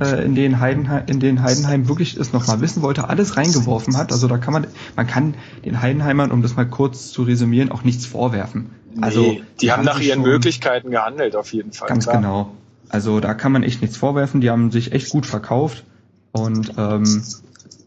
äh, 0.00 0.24
in 0.24 0.34
denen 0.34 0.60
Heidenheim, 0.60 1.04
in 1.06 1.20
denen 1.20 1.42
Heidenheim 1.42 1.88
wirklich 1.88 2.16
es 2.16 2.32
nochmal 2.32 2.60
wissen 2.60 2.82
wollte, 2.82 3.08
alles 3.08 3.36
reingeworfen 3.36 3.96
hat. 3.96 4.12
Also 4.12 4.28
da 4.28 4.38
kann 4.38 4.52
man, 4.52 4.66
man 4.96 5.06
kann 5.06 5.34
den 5.64 5.82
Heidenheimern, 5.82 6.30
um 6.30 6.42
das 6.42 6.56
mal 6.56 6.66
kurz 6.66 7.10
zu 7.10 7.22
resümieren, 7.22 7.70
auch 7.70 7.84
nichts 7.84 8.06
vorwerfen. 8.06 8.70
Also 9.00 9.22
Nee, 9.22 9.42
die 9.60 9.72
haben 9.72 9.84
nach 9.84 10.00
ihren 10.00 10.22
Möglichkeiten 10.22 10.90
gehandelt, 10.90 11.36
auf 11.36 11.52
jeden 11.52 11.72
Fall. 11.72 11.88
Ganz 11.88 12.04
klar. 12.04 12.16
genau. 12.16 12.50
Also 12.88 13.20
da 13.20 13.34
kann 13.34 13.52
man 13.52 13.62
echt 13.62 13.82
nichts 13.82 13.96
vorwerfen. 13.96 14.40
Die 14.40 14.50
haben 14.50 14.70
sich 14.70 14.92
echt 14.92 15.10
gut 15.10 15.26
verkauft 15.26 15.84
und 16.32 16.74
ähm, 16.78 17.22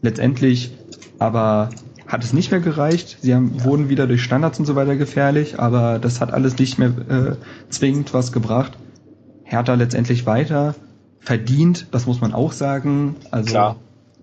letztendlich 0.02 0.72
aber 1.18 1.70
hat 2.08 2.24
es 2.24 2.32
nicht 2.32 2.50
mehr 2.50 2.60
gereicht. 2.60 3.18
Sie 3.20 3.34
haben, 3.34 3.62
wurden 3.62 3.90
wieder 3.90 4.06
durch 4.06 4.22
Standards 4.22 4.58
und 4.58 4.64
so 4.64 4.74
weiter 4.74 4.96
gefährlich, 4.96 5.60
aber 5.60 5.98
das 5.98 6.20
hat 6.20 6.32
alles 6.32 6.58
nicht 6.58 6.78
mehr 6.78 6.88
äh, 6.88 7.36
zwingend 7.68 8.14
was 8.14 8.32
gebracht. 8.32 8.72
Hertha 9.44 9.74
letztendlich 9.74 10.26
weiter 10.26 10.74
verdient, 11.20 11.88
das 11.90 12.06
muss 12.06 12.20
man 12.20 12.32
auch 12.32 12.52
sagen. 12.52 13.16
Also 13.30 13.50
Klar. 13.50 13.76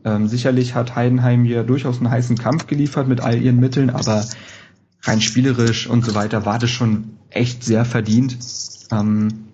Ähm, 0.04 0.28
sicherlich 0.28 0.76
hat 0.76 0.96
Heidenheim 0.96 1.44
hier 1.46 1.64
durchaus 1.64 1.98
einen 1.98 2.10
heißen 2.10 2.38
Kampf 2.38 2.68
geliefert 2.68 3.08
mit 3.08 3.22
all 3.22 3.42
ihren 3.42 3.60
Mitteln, 3.60 3.90
aber 3.90 4.26
rein 5.04 5.22
spielerisch 5.22 5.88
und 5.88 6.04
so 6.04 6.16
weiter 6.16 6.46
war 6.46 6.60
das 6.60 6.72
schon 6.72 7.18
echt 7.30 7.64
sehr 7.64 7.86
verdient. 7.86 8.38
Ähm, 8.92 9.46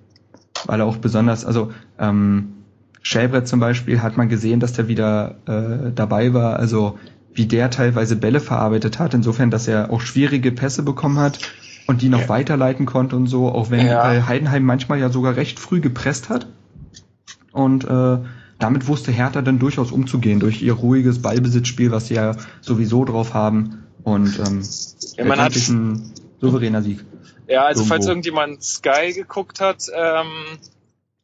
weil 0.66 0.80
er 0.80 0.86
auch 0.86 0.98
besonders, 0.98 1.46
also 1.46 1.72
ähm, 2.00 2.54
Schäbrett 3.02 3.48
zum 3.48 3.60
Beispiel 3.60 4.02
hat 4.02 4.16
man 4.16 4.30
gesehen, 4.30 4.60
dass 4.60 4.74
der 4.74 4.88
wieder 4.88 5.36
äh, 5.48 5.92
dabei 5.94 6.34
war, 6.34 6.58
also 6.58 7.00
wie 7.34 7.46
der 7.46 7.70
teilweise 7.70 8.16
Bälle 8.16 8.40
verarbeitet 8.40 9.00
hat, 9.00 9.14
insofern, 9.14 9.52
dass 9.52 9.68
er 9.68 9.92
auch 9.92 10.02
schwierige 10.02 10.52
Pässe 10.52 10.84
bekommen 10.84 11.18
hat 11.20 11.40
und 11.88 12.02
die 12.02 12.10
noch 12.10 12.22
Ja. 12.22 12.30
weiterleiten 12.30 12.86
konnte 12.86 13.16
und 13.16 13.28
so, 13.28 13.48
auch 13.50 13.70
wenn 13.72 13.86
Ja. 13.88 14.14
äh, 14.14 14.22
Heidenheim 14.24 14.64
manchmal 14.64 15.00
ja 15.00 15.10
sogar 15.10 15.36
recht 15.36 15.60
früh 15.60 15.80
gepresst 15.82 16.30
hat. 16.30 16.48
Und 17.52 17.84
äh, 17.86 18.18
damit 18.60 18.88
wusste 18.88 19.12
Hertha 19.12 19.42
dann 19.42 19.60
durchaus 19.60 19.92
umzugehen, 19.92 20.40
durch 20.40 20.62
ihr 20.62 20.74
ruhiges 20.74 21.22
Ballbesitzspiel, 21.22 21.92
was 21.92 22.08
sie 22.08 22.16
ja 22.16 22.36
sowieso 22.62 23.06
drauf 23.06 23.34
haben. 23.34 23.84
Und 24.04 24.40
ähm, 24.40 24.62
Ja, 25.18 25.26
man 25.26 25.40
hat- 25.40 25.56
ein 25.56 26.12
souveräner 26.40 26.82
Sieg. 26.82 27.04
Ja, 27.48 27.64
also 27.66 27.84
falls 27.84 28.06
Irgendwo. 28.08 28.30
irgendjemand 28.30 28.64
Sky 28.64 29.14
geguckt 29.14 29.60
hat, 29.60 29.84
ähm, 29.94 30.28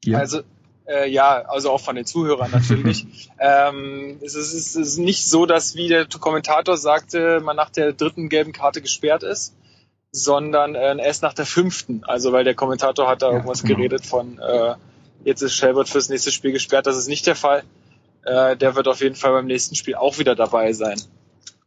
Hier. 0.03 0.19
also 0.19 0.41
äh, 0.88 1.10
ja, 1.10 1.44
also 1.48 1.72
auch 1.72 1.82
von 1.82 1.96
den 1.96 2.06
Zuhörern 2.06 2.51
natürlich. 2.51 3.06
ähm, 3.39 4.17
es, 4.22 4.36
ist, 4.36 4.53
es 4.53 4.75
ist 4.75 4.98
nicht 4.98 5.27
so, 5.27 5.46
dass 5.46 5.75
wie 5.75 5.88
der 5.88 6.06
Kommentator 6.06 6.77
sagte, 6.77 7.41
man 7.41 7.56
nach 7.56 7.70
der 7.70 7.94
dritten 7.94 8.29
gelben 8.29 8.53
Karte 8.53 8.82
gesperrt 8.82 9.24
ist, 9.24 9.53
sondern 10.12 10.75
äh, 10.75 10.98
erst 11.03 11.24
nach 11.24 11.34
der 11.34 11.46
fünften. 11.46 12.03
Also 12.06 12.32
weil 12.32 12.44
der 12.44 12.56
Kommentator 12.56 13.08
hat 13.08 13.22
da 13.22 13.27
Ja, 13.27 13.34
irgendwas 13.34 13.63
genau. 13.63 13.75
geredet 13.75 14.06
von 14.06 14.39
äh, 14.39 14.75
jetzt 15.24 15.41
ist 15.41 15.53
Shelbert 15.53 15.89
fürs 15.89 16.10
nächste 16.10 16.32
Spiel 16.32 16.51
gesperrt. 16.51 16.88
Das 16.88 16.98
ist 16.98 17.08
nicht 17.08 17.27
der 17.27 17.36
Fall. 17.36 17.63
Äh, 18.24 18.56
der 18.56 18.75
wird 18.75 18.88
auf 18.88 19.01
jeden 19.01 19.15
Fall 19.15 19.32
beim 19.32 19.46
nächsten 19.46 19.75
Spiel 19.75 19.96
auch 19.96 20.20
wieder 20.20 20.36
dabei 20.36 20.74
sein. 20.74 21.00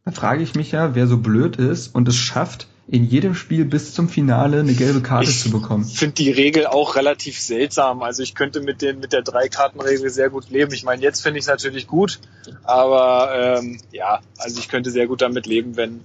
Da 0.03 0.11
frage 0.11 0.41
ich 0.41 0.55
mich 0.55 0.71
ja, 0.71 0.95
wer 0.95 1.05
so 1.05 1.17
blöd 1.17 1.57
ist 1.57 1.93
und 1.93 2.07
es 2.07 2.15
schafft, 2.15 2.67
in 2.87 3.05
jedem 3.05 3.35
Spiel 3.35 3.65
bis 3.65 3.93
zum 3.93 4.09
Finale 4.09 4.59
eine 4.59 4.73
gelbe 4.73 5.01
Karte 5.01 5.29
Ich 5.29 5.39
zu 5.41 5.51
bekommen. 5.51 5.85
finde 5.85 6.15
die 6.15 6.31
Regel 6.31 6.65
auch 6.67 6.95
relativ 6.95 7.39
seltsam. 7.39 8.01
Also 8.01 8.23
ich 8.23 8.35
könnte 8.35 8.59
mit 8.61 8.81
den 8.81 8.99
mit 8.99 9.13
der 9.13 9.21
Drei-Karten-Regel 9.21 10.09
sehr 10.09 10.29
gut 10.29 10.49
leben. 10.49 10.73
Ich 10.73 10.83
meine, 10.83 11.01
jetzt 11.01 11.21
finde 11.21 11.39
ich 11.39 11.43
es 11.43 11.47
natürlich 11.49 11.87
gut, 11.87 12.19
aber 12.63 13.59
ähm, 13.59 13.79
ja, 13.91 14.19
also 14.37 14.59
ich 14.59 14.67
könnte 14.67 14.91
sehr 14.91 15.07
gut 15.07 15.21
damit 15.21 15.45
leben, 15.45 15.77
wenn 15.77 16.01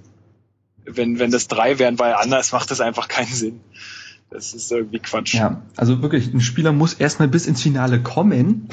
wenn 0.84 1.18
wenn 1.18 1.30
das 1.30 1.48
drei 1.48 1.78
wären, 1.78 1.98
weil 1.98 2.14
anders 2.14 2.52
macht 2.52 2.70
das 2.70 2.80
einfach 2.80 3.08
keinen 3.08 3.32
Sinn. 3.32 3.60
Das 4.30 4.54
ist 4.54 4.70
irgendwie 4.70 4.98
Quatsch. 4.98 5.34
Ja, 5.34 5.62
also 5.76 6.02
wirklich, 6.02 6.32
ein 6.32 6.40
Spieler 6.40 6.72
muss 6.72 6.94
erstmal 6.94 7.28
bis 7.28 7.46
ins 7.46 7.62
Finale 7.62 8.02
kommen 8.02 8.68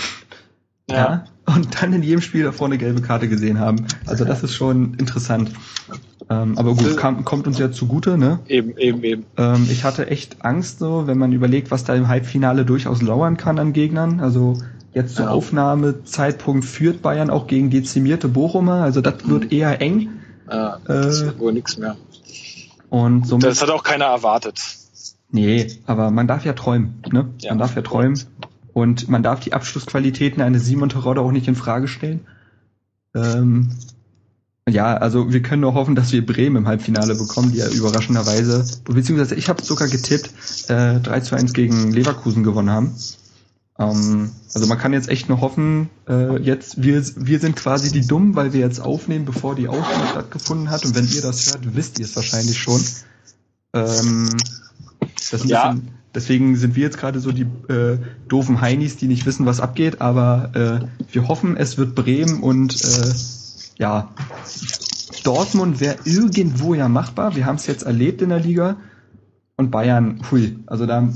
Ja. 0.89 0.95
ja. 0.95 1.25
Und 1.45 1.81
dann 1.81 1.93
in 1.93 2.03
jedem 2.03 2.21
Spiel 2.21 2.43
davor 2.43 2.67
eine 2.67 2.77
gelbe 2.77 3.01
Karte 3.01 3.27
gesehen 3.27 3.59
haben. 3.59 3.85
Also 4.05 4.25
das 4.25 4.43
ist 4.43 4.53
schon 4.55 4.93
interessant. 4.95 5.51
Ähm, 6.29 6.57
aber 6.57 6.73
gut, 6.75 6.95
kam, 6.95 7.25
kommt 7.25 7.47
uns 7.47 7.59
ja 7.59 7.71
zugute, 7.71 8.17
ne? 8.17 8.39
Eben, 8.47 8.77
eben, 8.77 9.03
eben. 9.03 9.25
Ähm, 9.37 9.67
ich 9.69 9.83
hatte 9.83 10.07
echt 10.07 10.45
Angst 10.45 10.79
so, 10.79 11.05
wenn 11.05 11.17
man 11.17 11.33
überlegt, 11.33 11.69
was 11.69 11.83
da 11.83 11.95
im 11.95 12.07
Halbfinale 12.07 12.63
durchaus 12.63 13.01
lauern 13.01 13.35
kann 13.35 13.59
an 13.59 13.73
Gegnern. 13.73 14.21
Also 14.21 14.57
jetzt 14.93 15.15
zur 15.15 15.25
Ja. 15.25 15.31
Aufnahmezeitpunkt 15.31 16.63
führt 16.65 17.01
Bayern 17.01 17.29
auch 17.29 17.47
gegen 17.47 17.69
dezimierte 17.69 18.29
Bochumer. 18.29 18.75
Also 18.83 19.01
das 19.01 19.27
wird 19.27 19.51
eher 19.51 19.81
eng. 19.81 20.09
Ja, 20.49 20.77
das 20.85 21.21
Äh, 21.21 21.25
wird 21.25 21.39
wohl 21.39 21.53
nichts 21.53 21.77
mehr. 21.77 21.97
Und 22.89 23.27
somit 23.27 23.45
Das 23.45 23.61
hat 23.61 23.69
auch 23.69 23.83
keiner 23.83 24.05
erwartet. 24.05 24.61
Nee, 25.31 25.67
aber 25.87 26.11
man 26.11 26.27
darf 26.27 26.45
ja 26.45 26.53
träumen, 26.53 27.01
ne? 27.11 27.29
Ja. 27.39 27.51
Man 27.51 27.57
darf 27.57 27.75
ja 27.75 27.81
träumen. 27.81 28.19
Und 28.73 29.07
man 29.07 29.23
darf 29.23 29.39
die 29.39 29.53
Abschlussqualitäten 29.53 30.41
eines 30.41 30.65
Simon 30.65 30.89
Terodde 30.89 31.21
auch 31.21 31.31
nicht 31.31 31.47
in 31.47 31.55
Frage 31.55 31.87
stellen. 31.87 32.21
Ähm, 33.15 33.69
ja, 34.67 34.95
also 34.95 35.31
wir 35.31 35.41
können 35.41 35.61
nur 35.61 35.73
hoffen, 35.73 35.95
dass 35.95 36.11
wir 36.11 36.25
Bremen 36.25 36.55
im 36.55 36.67
Halbfinale 36.67 37.15
bekommen, 37.15 37.51
die 37.51 37.57
ja 37.59 37.67
überraschenderweise, 37.67 38.65
beziehungsweise 38.85 39.35
ich 39.35 39.49
habe 39.49 39.61
sogar 39.63 39.87
getippt, 39.89 40.31
äh, 40.69 40.99
3 40.99 41.19
zu 41.19 41.35
1 41.35 41.53
gegen 41.53 41.91
Leverkusen 41.91 42.43
gewonnen 42.43 42.69
haben. 42.69 42.95
Ähm, 43.77 44.31
also 44.53 44.67
man 44.67 44.77
kann 44.77 44.93
jetzt 44.93 45.09
echt 45.09 45.29
nur 45.29 45.41
hoffen, 45.41 45.89
äh, 46.07 46.41
jetzt, 46.41 46.81
wir, 46.81 47.03
wir 47.17 47.39
sind 47.39 47.55
quasi 47.55 47.91
die 47.91 48.07
Dummen, 48.07 48.35
weil 48.35 48.53
wir 48.53 48.61
jetzt 48.61 48.79
aufnehmen, 48.79 49.25
bevor 49.25 49.55
die 49.55 49.67
Ausstellung 49.67 50.07
stattgefunden 50.07 50.69
hat. 50.69 50.85
Und 50.85 50.95
wenn 50.95 51.07
ihr 51.07 51.21
das 51.21 51.47
hört, 51.47 51.75
wisst 51.75 51.99
ihr 51.99 52.05
es 52.05 52.15
wahrscheinlich 52.15 52.57
schon. 52.57 52.81
Ähm, 53.73 54.29
das 55.31 55.41
sind 55.41 55.49
Ja. 55.49 55.71
bisschen, 55.73 55.91
deswegen 56.15 56.55
sind 56.55 56.75
wir 56.75 56.83
jetzt 56.83 56.97
gerade 56.97 57.19
so 57.19 57.31
die 57.31 57.47
äh, 57.71 57.97
doofen 58.27 58.61
Heinis, 58.61 58.97
die 58.97 59.07
nicht 59.07 59.25
wissen, 59.25 59.45
was 59.45 59.59
abgeht, 59.59 60.01
aber 60.01 60.51
äh, 60.81 60.85
wir 61.13 61.27
hoffen, 61.27 61.57
es 61.57 61.77
wird 61.77 61.95
Bremen 61.95 62.41
und 62.41 62.75
äh, 62.83 63.13
ja, 63.79 64.13
Dortmund 65.23 65.79
wäre 65.79 65.97
irgendwo 66.05 66.73
ja 66.73 66.87
machbar. 66.89 67.35
Wir 67.35 67.45
haben 67.45 67.55
es 67.55 67.67
jetzt 67.67 67.83
erlebt 67.83 68.21
in 68.21 68.29
der 68.29 68.39
Liga. 68.39 68.77
Und 69.55 69.69
Bayern, 69.69 70.21
hui, 70.31 70.57
also 70.65 70.85
da 70.85 71.07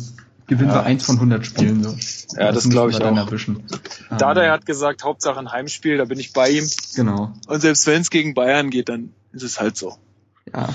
gewinnen 0.46 0.70
Ja. 0.70 0.76
wir 0.76 0.84
eins 0.84 1.04
von 1.04 1.16
100 1.16 1.46
Spielen. 1.46 1.84
So. 1.84 1.90
Ja, 2.38 2.48
das 2.52 2.56
müssen 2.66 2.70
glaub 2.72 2.88
wir 2.88 2.92
ich 2.92 3.00
dann 3.00 3.18
auch. 3.18 3.26
Erwischen. 3.28 3.64
Dada 4.18 4.44
Ähm, 4.46 4.52
hat 4.52 4.66
gesagt, 4.66 5.04
Hauptsache 5.04 5.40
ein 5.40 5.52
Heimspiel, 5.52 5.98
da 5.98 6.06
bin 6.06 6.20
ich 6.20 6.34
bei 6.34 6.50
ihm. 6.52 6.70
Genau, 6.96 7.34
Und 7.48 7.62
selbst 7.62 7.88
wenn 7.88 8.02
es 8.02 8.10
gegen 8.12 8.34
Bayern 8.36 8.70
geht, 8.70 8.90
dann 8.90 9.10
ist 9.34 9.44
es 9.44 9.60
halt 9.60 9.76
so. 9.76 9.96
ja. 10.54 10.70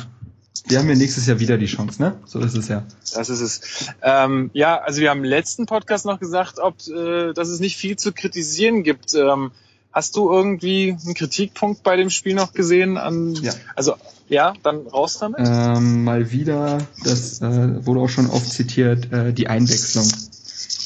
Wir 0.66 0.78
haben 0.78 0.88
ja 0.88 0.94
nächstes 0.94 1.26
Jahr 1.26 1.40
wieder 1.40 1.58
die 1.58 1.66
Chance, 1.66 2.00
ne? 2.00 2.20
So 2.24 2.38
ist 2.38 2.56
es 2.56 2.68
ja. 2.68 2.84
Das 3.14 3.28
ist 3.28 3.40
es. 3.40 3.60
Ähm, 4.02 4.50
ja, 4.52 4.78
also 4.78 5.00
wir 5.00 5.10
haben 5.10 5.18
im 5.18 5.24
letzten 5.24 5.66
Podcast 5.66 6.06
noch 6.06 6.20
gesagt, 6.20 6.58
ob, 6.58 6.76
äh, 6.88 7.32
dass 7.32 7.48
es 7.48 7.58
nicht 7.60 7.76
viel 7.76 7.96
zu 7.96 8.12
kritisieren 8.12 8.82
gibt. 8.82 9.14
Ähm, 9.14 9.50
hast 9.92 10.16
du 10.16 10.30
irgendwie 10.30 10.96
einen 11.04 11.14
Kritikpunkt 11.14 11.82
bei 11.82 11.96
dem 11.96 12.10
Spiel 12.10 12.34
noch 12.34 12.52
gesehen? 12.52 12.96
An, 12.96 13.34
Ja. 13.34 13.52
Also 13.74 13.94
ja, 14.28 14.54
dann 14.62 14.86
raus 14.86 15.18
damit. 15.18 15.40
Ähm, 15.40 16.04
mal 16.04 16.32
wieder, 16.32 16.78
das 17.04 17.42
äh, 17.42 17.84
wurde 17.84 18.00
auch 18.00 18.08
schon 18.08 18.30
oft 18.30 18.50
zitiert, 18.50 19.12
äh, 19.12 19.32
die 19.32 19.48
Einwechslung. 19.48 20.06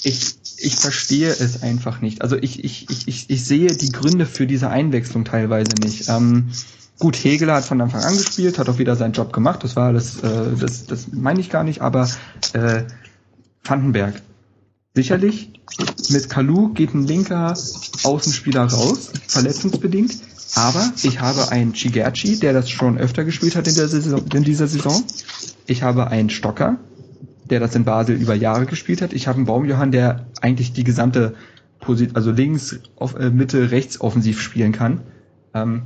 Ich, 0.03 0.35
ich 0.59 0.77
verstehe 0.77 1.31
es 1.31 1.63
einfach 1.63 2.01
nicht. 2.01 2.23
Also 2.23 2.37
ich, 2.37 2.65
ich, 2.65 2.91
ich, 2.91 3.09
ich, 3.09 3.31
ich 3.31 3.45
sehe 3.45 3.77
die 3.77 3.93
Gründe 3.93 4.27
für 4.27 4.47
diese 4.47 4.69
Einwechslung 4.69 5.25
teilweise 5.25 5.75
nicht. 5.81 6.09
Ähm, 6.09 6.51
gut, 6.99 7.17
Hegel 7.17 7.53
hat 7.53 7.65
von 7.65 7.81
Anfang 7.81 8.03
an 8.03 8.17
gespielt, 8.17 8.59
hat 8.59 8.69
auch 8.69 8.79
wieder 8.79 8.97
seinen 8.97 9.12
Job 9.12 9.33
gemacht, 9.33 9.65
das 9.65 9.76
war 9.76 9.88
alles, 9.88 10.23
äh, 10.23 10.57
das, 10.59 10.87
das 10.87 11.09
meine 11.12 11.41
ich 11.41 11.50
gar 11.50 11.65
nicht, 11.65 11.81
aber 11.81 12.09
äh, 12.53 12.85
Vandenberg. 13.65 14.23
Sicherlich, 14.95 15.53
mit 16.09 16.31
Kalu 16.31 16.73
geht 16.73 16.95
ein 16.95 17.07
linker 17.07 17.55
Außenspieler 18.03 18.65
raus, 18.65 19.11
verletzungsbedingt. 19.26 20.17
Aber 20.55 20.91
ich 21.03 21.21
habe 21.21 21.50
einen 21.50 21.75
Chigerci, 21.75 22.38
der 22.38 22.55
das 22.55 22.71
schon 22.71 22.97
öfter 22.97 23.25
gespielt 23.25 23.57
hat 23.57 23.69
in, 23.69 23.75
der 23.75 23.88
Saison, 23.88 24.25
in 24.33 24.43
dieser 24.43 24.67
Saison. 24.67 25.05
Ich 25.67 25.83
habe 25.83 26.07
einen 26.09 26.31
Stocker, 26.31 26.79
der 27.45 27.61
das 27.61 27.75
in 27.75 27.85
Basel 27.85 28.17
über 28.17 28.35
Jahre 28.35 28.65
gespielt 28.65 29.03
hat. 29.03 29.12
Ich 29.12 29.29
habe 29.29 29.37
einen 29.37 29.47
Baumjohann, 29.47 29.93
der 29.93 30.26
eigentlich 30.41 30.73
die 30.73 30.85
gesamte 30.85 31.35
Position, 31.81 32.17
also 32.17 32.31
links, 32.31 32.79
auf, 32.97 33.17
äh, 33.17 33.29
Mitte, 33.29 33.71
rechts 33.71 34.00
offensiv 34.00 34.41
spielen 34.41 34.73
kann. 34.73 35.03
Ähm, 35.53 35.83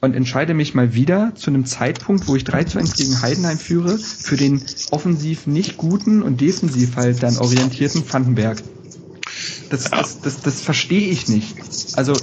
und 0.00 0.14
entscheide 0.14 0.54
mich 0.54 0.74
mal 0.74 0.94
wieder 0.94 1.32
zu 1.34 1.50
einem 1.50 1.66
Zeitpunkt, 1.66 2.26
wo 2.28 2.36
ich 2.36 2.44
3 2.44 2.64
zu 2.64 2.78
1 2.78 2.94
gegen 2.94 3.20
Heidenheim 3.22 3.58
führe, 3.58 3.98
für 3.98 4.36
den 4.36 4.62
offensiv 4.90 5.46
nicht 5.46 5.76
guten 5.76 6.22
und 6.22 6.40
defensiv 6.40 6.96
halt 6.96 7.22
dann 7.22 7.36
orientierten 7.38 8.02
Vandenberg. 8.10 8.62
Das, 9.70 9.84
das, 9.90 10.20
das, 10.20 10.42
das 10.42 10.60
verstehe 10.60 11.08
ich 11.08 11.28
nicht. 11.28 11.56
Also, 11.96 12.14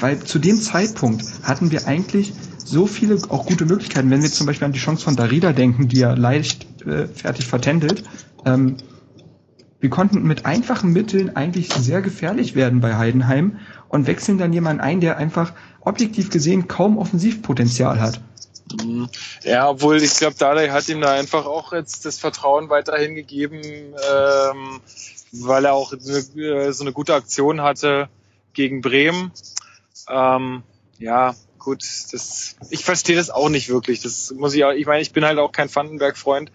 weil 0.00 0.18
zu 0.20 0.38
dem 0.38 0.60
Zeitpunkt 0.60 1.24
hatten 1.42 1.70
wir 1.70 1.86
eigentlich 1.86 2.32
so 2.64 2.86
viele 2.86 3.18
auch 3.28 3.46
gute 3.46 3.64
Möglichkeiten, 3.64 4.10
wenn 4.10 4.22
wir 4.22 4.30
zum 4.30 4.46
Beispiel 4.46 4.66
an 4.66 4.72
die 4.72 4.80
Chance 4.80 5.04
von 5.04 5.14
Darida 5.14 5.52
denken, 5.52 5.88
die 5.88 5.98
ja 5.98 6.14
leicht 6.14 6.66
äh, 6.84 7.06
fertig 7.06 7.46
vertändelt. 7.46 8.02
Ähm, 8.44 8.76
wir 9.78 9.90
konnten 9.90 10.22
mit 10.26 10.46
einfachen 10.46 10.92
Mitteln 10.92 11.36
eigentlich 11.36 11.72
sehr 11.72 12.02
gefährlich 12.02 12.54
werden 12.54 12.80
bei 12.80 12.96
Heidenheim 12.96 13.58
und 13.88 14.06
wechseln 14.06 14.38
dann 14.38 14.52
jemanden 14.52 14.80
ein, 14.80 15.00
der 15.00 15.18
einfach 15.18 15.52
objektiv 15.86 16.30
gesehen 16.30 16.68
kaum 16.68 16.98
Offensivpotenzial 16.98 18.00
hat. 18.00 18.20
Mhm. 18.82 19.08
Ja, 19.44 19.70
obwohl 19.70 20.02
ich 20.02 20.16
glaube, 20.16 20.34
Dardai 20.36 20.68
hat 20.70 20.88
ihm 20.88 21.00
da 21.00 21.12
einfach 21.12 21.46
auch 21.46 21.72
jetzt 21.72 22.04
das 22.04 22.18
Vertrauen 22.18 22.68
weiterhin 22.68 23.14
gegeben, 23.14 23.62
ähm, 23.62 24.80
weil 25.32 25.64
er 25.64 25.74
auch 25.74 25.92
eine, 25.92 26.18
äh, 26.42 26.72
so 26.72 26.82
eine 26.82 26.92
gute 26.92 27.14
Aktion 27.14 27.62
hatte 27.62 28.08
gegen 28.52 28.80
Bremen. 28.80 29.30
Ähm, 30.08 30.64
ja, 30.98 31.34
gut, 31.58 31.84
das, 32.12 32.56
ich 32.70 32.84
verstehe 32.84 33.16
das 33.16 33.30
auch 33.30 33.48
nicht 33.48 33.68
wirklich. 33.68 34.02
Das 34.02 34.32
muss 34.32 34.54
ich 34.54 34.64
auch, 34.64 34.72
ich 34.72 34.86
meine, 34.86 35.02
ich 35.02 35.12
bin 35.12 35.24
halt 35.24 35.38
auch 35.38 35.52
kein 35.52 35.72
Vandenberg-Freund. 35.72 36.50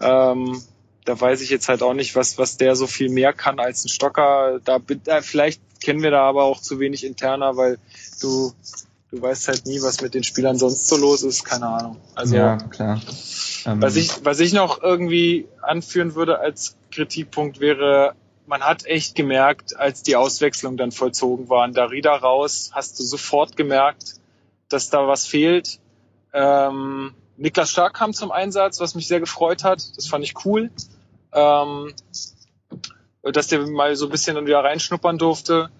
Ähm, 0.00 0.62
da 1.04 1.20
weiß 1.20 1.40
ich 1.42 1.50
jetzt 1.50 1.68
halt 1.68 1.82
auch 1.82 1.94
nicht, 1.94 2.16
was, 2.16 2.38
was 2.38 2.56
der 2.56 2.76
so 2.76 2.86
viel 2.86 3.10
mehr 3.10 3.32
kann 3.32 3.58
als 3.58 3.84
ein 3.84 3.88
Stocker. 3.88 4.60
Da, 4.64 4.78
da 5.04 5.20
vielleicht 5.20 5.60
kennen 5.82 6.02
wir 6.02 6.10
da 6.10 6.22
aber 6.22 6.44
auch 6.44 6.60
zu 6.60 6.80
wenig 6.80 7.04
interner, 7.04 7.56
weil 7.56 7.78
du, 8.20 8.52
du 9.10 9.20
weißt 9.20 9.48
halt 9.48 9.66
nie, 9.66 9.82
was 9.82 10.00
mit 10.00 10.14
den 10.14 10.24
Spielern 10.24 10.56
sonst 10.56 10.88
so 10.88 10.96
los 10.96 11.22
ist. 11.22 11.44
Keine 11.44 11.66
Ahnung. 11.66 11.96
Also, 12.14 12.36
ja, 12.36 12.56
klar. 12.56 13.00
Ähm, 13.66 13.82
was 13.82 13.96
ich, 13.96 14.24
was 14.24 14.40
ich 14.40 14.52
noch 14.52 14.82
irgendwie 14.82 15.46
anführen 15.62 16.14
würde 16.14 16.38
als 16.38 16.76
Kritikpunkt 16.90 17.60
wäre, 17.60 18.14
man 18.46 18.62
hat 18.62 18.86
echt 18.86 19.14
gemerkt, 19.14 19.76
als 19.76 20.02
die 20.02 20.16
Auswechslung 20.16 20.76
dann 20.76 20.92
vollzogen 20.92 21.48
waren, 21.48 21.72
da 21.72 21.86
Rieder 21.86 22.12
raus, 22.12 22.70
hast 22.72 22.98
du 22.98 23.02
sofort 23.02 23.56
gemerkt, 23.56 24.14
dass 24.68 24.90
da 24.90 25.06
was 25.06 25.26
fehlt. 25.26 25.80
Ähm, 26.32 27.14
Niklas 27.36 27.70
Stark 27.70 27.94
kam 27.94 28.12
zum 28.12 28.30
Einsatz, 28.30 28.80
was 28.80 28.94
mich 28.94 29.08
sehr 29.08 29.20
gefreut 29.20 29.64
hat. 29.64 29.82
Das 29.96 30.06
fand 30.06 30.24
ich 30.24 30.44
cool. 30.44 30.70
Ähm, 31.34 31.92
dass 33.22 33.48
der 33.48 33.66
mal 33.66 33.96
so 33.96 34.06
ein 34.06 34.10
bisschen 34.10 34.36
dann 34.36 34.46
wieder 34.46 34.62
reinschnuppern 34.62 35.18
durfte. 35.18 35.70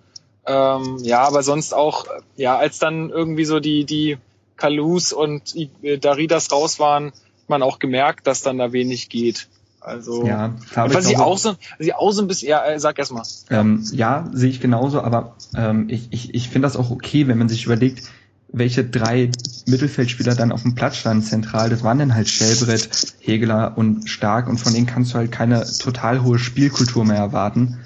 Ähm, 0.46 0.98
ja, 1.02 1.20
aber 1.22 1.42
sonst 1.42 1.74
auch, 1.74 2.06
ja, 2.36 2.56
als 2.56 2.78
dann 2.78 3.10
irgendwie 3.10 3.44
so 3.44 3.60
die, 3.60 3.84
die 3.84 4.18
Kalus 4.56 5.12
und 5.12 5.54
Daridas 6.00 6.52
raus 6.52 6.78
waren, 6.78 7.06
hat 7.06 7.48
man 7.48 7.62
auch 7.62 7.78
gemerkt, 7.78 8.26
dass 8.26 8.42
dann 8.42 8.58
da 8.58 8.72
wenig 8.72 9.08
geht. 9.08 9.48
Also, 9.80 10.24
ja, 10.24 10.54
was 10.74 11.04
sie 11.04 11.18
auch 11.18 11.36
so, 11.36 11.56
sie 11.78 11.92
auch 11.92 12.10
so 12.10 12.22
ein 12.22 12.28
bisschen, 12.28 12.48
ja, 12.48 12.64
äh, 12.64 12.80
sag 12.80 12.98
erst 12.98 13.12
mal. 13.12 13.22
Ähm, 13.50 13.86
ja, 13.92 14.30
sehe 14.32 14.48
ich 14.48 14.60
genauso, 14.60 15.02
aber 15.02 15.36
ähm, 15.54 15.88
ich, 15.90 16.08
ich, 16.10 16.34
ich 16.34 16.48
finde 16.48 16.66
das 16.66 16.78
auch 16.78 16.90
okay, 16.90 17.28
wenn 17.28 17.36
man 17.36 17.50
sich 17.50 17.66
überlegt, 17.66 18.08
welche 18.54 18.84
drei 18.84 19.30
Mittelfeldspieler 19.66 20.34
dann 20.34 20.52
auf 20.52 20.62
dem 20.62 20.74
Platz 20.74 20.96
standen 20.96 21.24
zentral. 21.24 21.70
Das 21.70 21.82
waren 21.82 21.98
dann 21.98 22.14
halt 22.14 22.28
Schellbrett, 22.28 22.88
Hegeler 23.20 23.76
und 23.76 24.08
Stark 24.08 24.48
und 24.48 24.58
von 24.58 24.72
denen 24.72 24.86
kannst 24.86 25.12
du 25.12 25.18
halt 25.18 25.32
keine 25.32 25.64
total 25.78 26.22
hohe 26.22 26.38
Spielkultur 26.38 27.04
mehr 27.04 27.16
erwarten. 27.16 27.78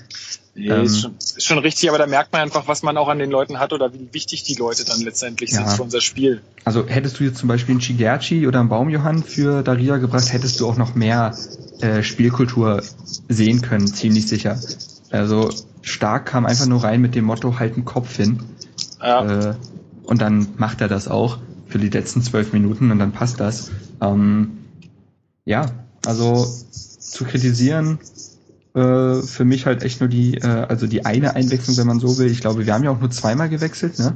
Nee, 0.54 0.68
ähm, 0.68 0.84
ist, 0.84 1.00
schon, 1.00 1.14
ist 1.18 1.44
schon 1.44 1.58
richtig, 1.58 1.88
aber 1.88 1.98
da 1.98 2.06
merkt 2.06 2.32
man 2.32 2.42
einfach, 2.42 2.66
was 2.66 2.82
man 2.82 2.96
auch 2.96 3.08
an 3.08 3.18
den 3.18 3.30
Leuten 3.30 3.60
hat 3.60 3.72
oder 3.72 3.94
wie 3.94 4.08
wichtig 4.12 4.42
die 4.42 4.54
Leute 4.54 4.84
dann 4.84 5.00
letztendlich 5.00 5.52
ja. 5.52 5.58
sind 5.58 5.76
für 5.76 5.82
unser 5.84 6.00
Spiel. 6.00 6.42
Also 6.64 6.86
hättest 6.86 7.20
du 7.20 7.24
jetzt 7.24 7.38
zum 7.38 7.48
Beispiel 7.48 7.74
einen 7.74 7.80
Chigerci 7.80 8.46
oder 8.46 8.58
einen 8.60 8.68
Baumjohann 8.68 9.22
für 9.22 9.62
Daria 9.62 9.98
gebracht, 9.98 10.32
hättest 10.32 10.58
du 10.58 10.66
auch 10.66 10.76
noch 10.76 10.96
mehr 10.96 11.36
äh, 11.80 12.02
Spielkultur 12.02 12.82
sehen 13.28 13.62
können, 13.62 13.86
ziemlich 13.86 14.26
sicher. 14.26 14.58
Also 15.10 15.50
Stark 15.82 16.26
kam 16.26 16.44
einfach 16.44 16.66
nur 16.66 16.82
rein 16.82 17.00
mit 17.00 17.14
dem 17.14 17.24
Motto, 17.24 17.58
halt 17.58 17.76
den 17.76 17.84
Kopf 17.84 18.16
hin. 18.16 18.40
Ja. 19.00 19.50
Äh, 19.50 19.54
und 20.08 20.20
dann 20.20 20.48
macht 20.56 20.80
er 20.80 20.88
das 20.88 21.06
auch 21.06 21.38
für 21.68 21.78
die 21.78 21.90
letzten 21.90 22.22
zwölf 22.22 22.52
Minuten 22.52 22.90
und 22.90 22.98
dann 22.98 23.12
passt 23.12 23.40
das. 23.40 23.70
Ähm, 24.00 24.58
ja, 25.44 25.66
also 26.06 26.46
zu 26.72 27.24
kritisieren 27.24 27.98
äh, 28.74 29.22
für 29.22 29.44
mich 29.44 29.66
halt 29.66 29.82
echt 29.82 30.00
nur 30.00 30.08
die, 30.08 30.38
äh, 30.38 30.46
also 30.46 30.86
die 30.86 31.04
eine 31.04 31.36
Einwechslung, 31.36 31.76
wenn 31.76 31.86
man 31.86 32.00
so 32.00 32.18
will. 32.18 32.30
Ich 32.30 32.40
glaube, 32.40 32.64
wir 32.64 32.72
haben 32.72 32.84
ja 32.84 32.90
auch 32.90 33.00
nur 33.00 33.10
zweimal 33.10 33.48
gewechselt, 33.48 33.98
ne? 33.98 34.14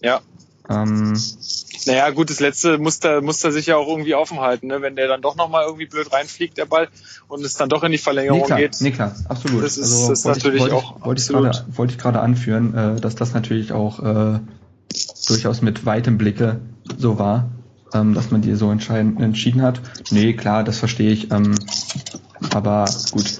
Ja. 0.00 0.20
Ähm, 0.68 1.18
naja, 1.86 2.10
gut, 2.10 2.28
das 2.28 2.40
letzte 2.40 2.78
muss 2.78 2.98
da, 3.00 3.20
muss 3.20 3.40
da 3.40 3.50
sich 3.50 3.66
ja 3.66 3.76
auch 3.76 3.88
irgendwie 3.88 4.14
offen 4.14 4.40
halten, 4.40 4.66
ne? 4.66 4.82
wenn 4.82 4.96
der 4.96 5.08
dann 5.08 5.22
doch 5.22 5.36
nochmal 5.36 5.64
irgendwie 5.64 5.86
blöd 5.86 6.12
reinfliegt, 6.12 6.58
der 6.58 6.66
Ball, 6.66 6.88
und 7.28 7.44
es 7.44 7.54
dann 7.54 7.68
doch 7.68 7.82
in 7.84 7.92
die 7.92 7.98
Verlängerung 7.98 8.40
nee, 8.40 8.46
klar, 8.46 8.58
geht. 8.58 8.76
Nee, 8.80 8.90
klar, 8.90 9.14
absolut. 9.28 9.62
Das 9.62 9.78
ist, 9.78 9.92
also, 9.92 10.08
das 10.10 10.18
ist 10.18 10.24
natürlich 10.26 10.66
ich, 10.66 10.72
auch 10.72 11.04
wollte 11.04 11.22
ich, 11.22 11.32
wollte 11.32 11.64
ich, 11.68 11.78
wollte 11.78 11.92
ich 11.94 11.98
gerade 11.98 12.20
anführen, 12.20 12.74
äh, 12.74 13.00
dass 13.00 13.14
das 13.14 13.32
natürlich 13.32 13.72
auch 13.72 14.00
äh, 14.00 14.40
durchaus 15.26 15.62
mit 15.62 15.86
weitem 15.86 16.18
Blicke 16.18 16.60
so 16.96 17.18
war, 17.18 17.50
ähm, 17.92 18.14
dass 18.14 18.30
man 18.30 18.42
die 18.42 18.54
so 18.54 18.70
entschieden 18.70 19.62
hat. 19.62 19.80
Nee, 20.10 20.34
klar, 20.34 20.64
das 20.64 20.78
verstehe 20.78 21.10
ich. 21.10 21.30
Ähm, 21.30 21.54
aber 22.52 22.86
gut. 23.10 23.38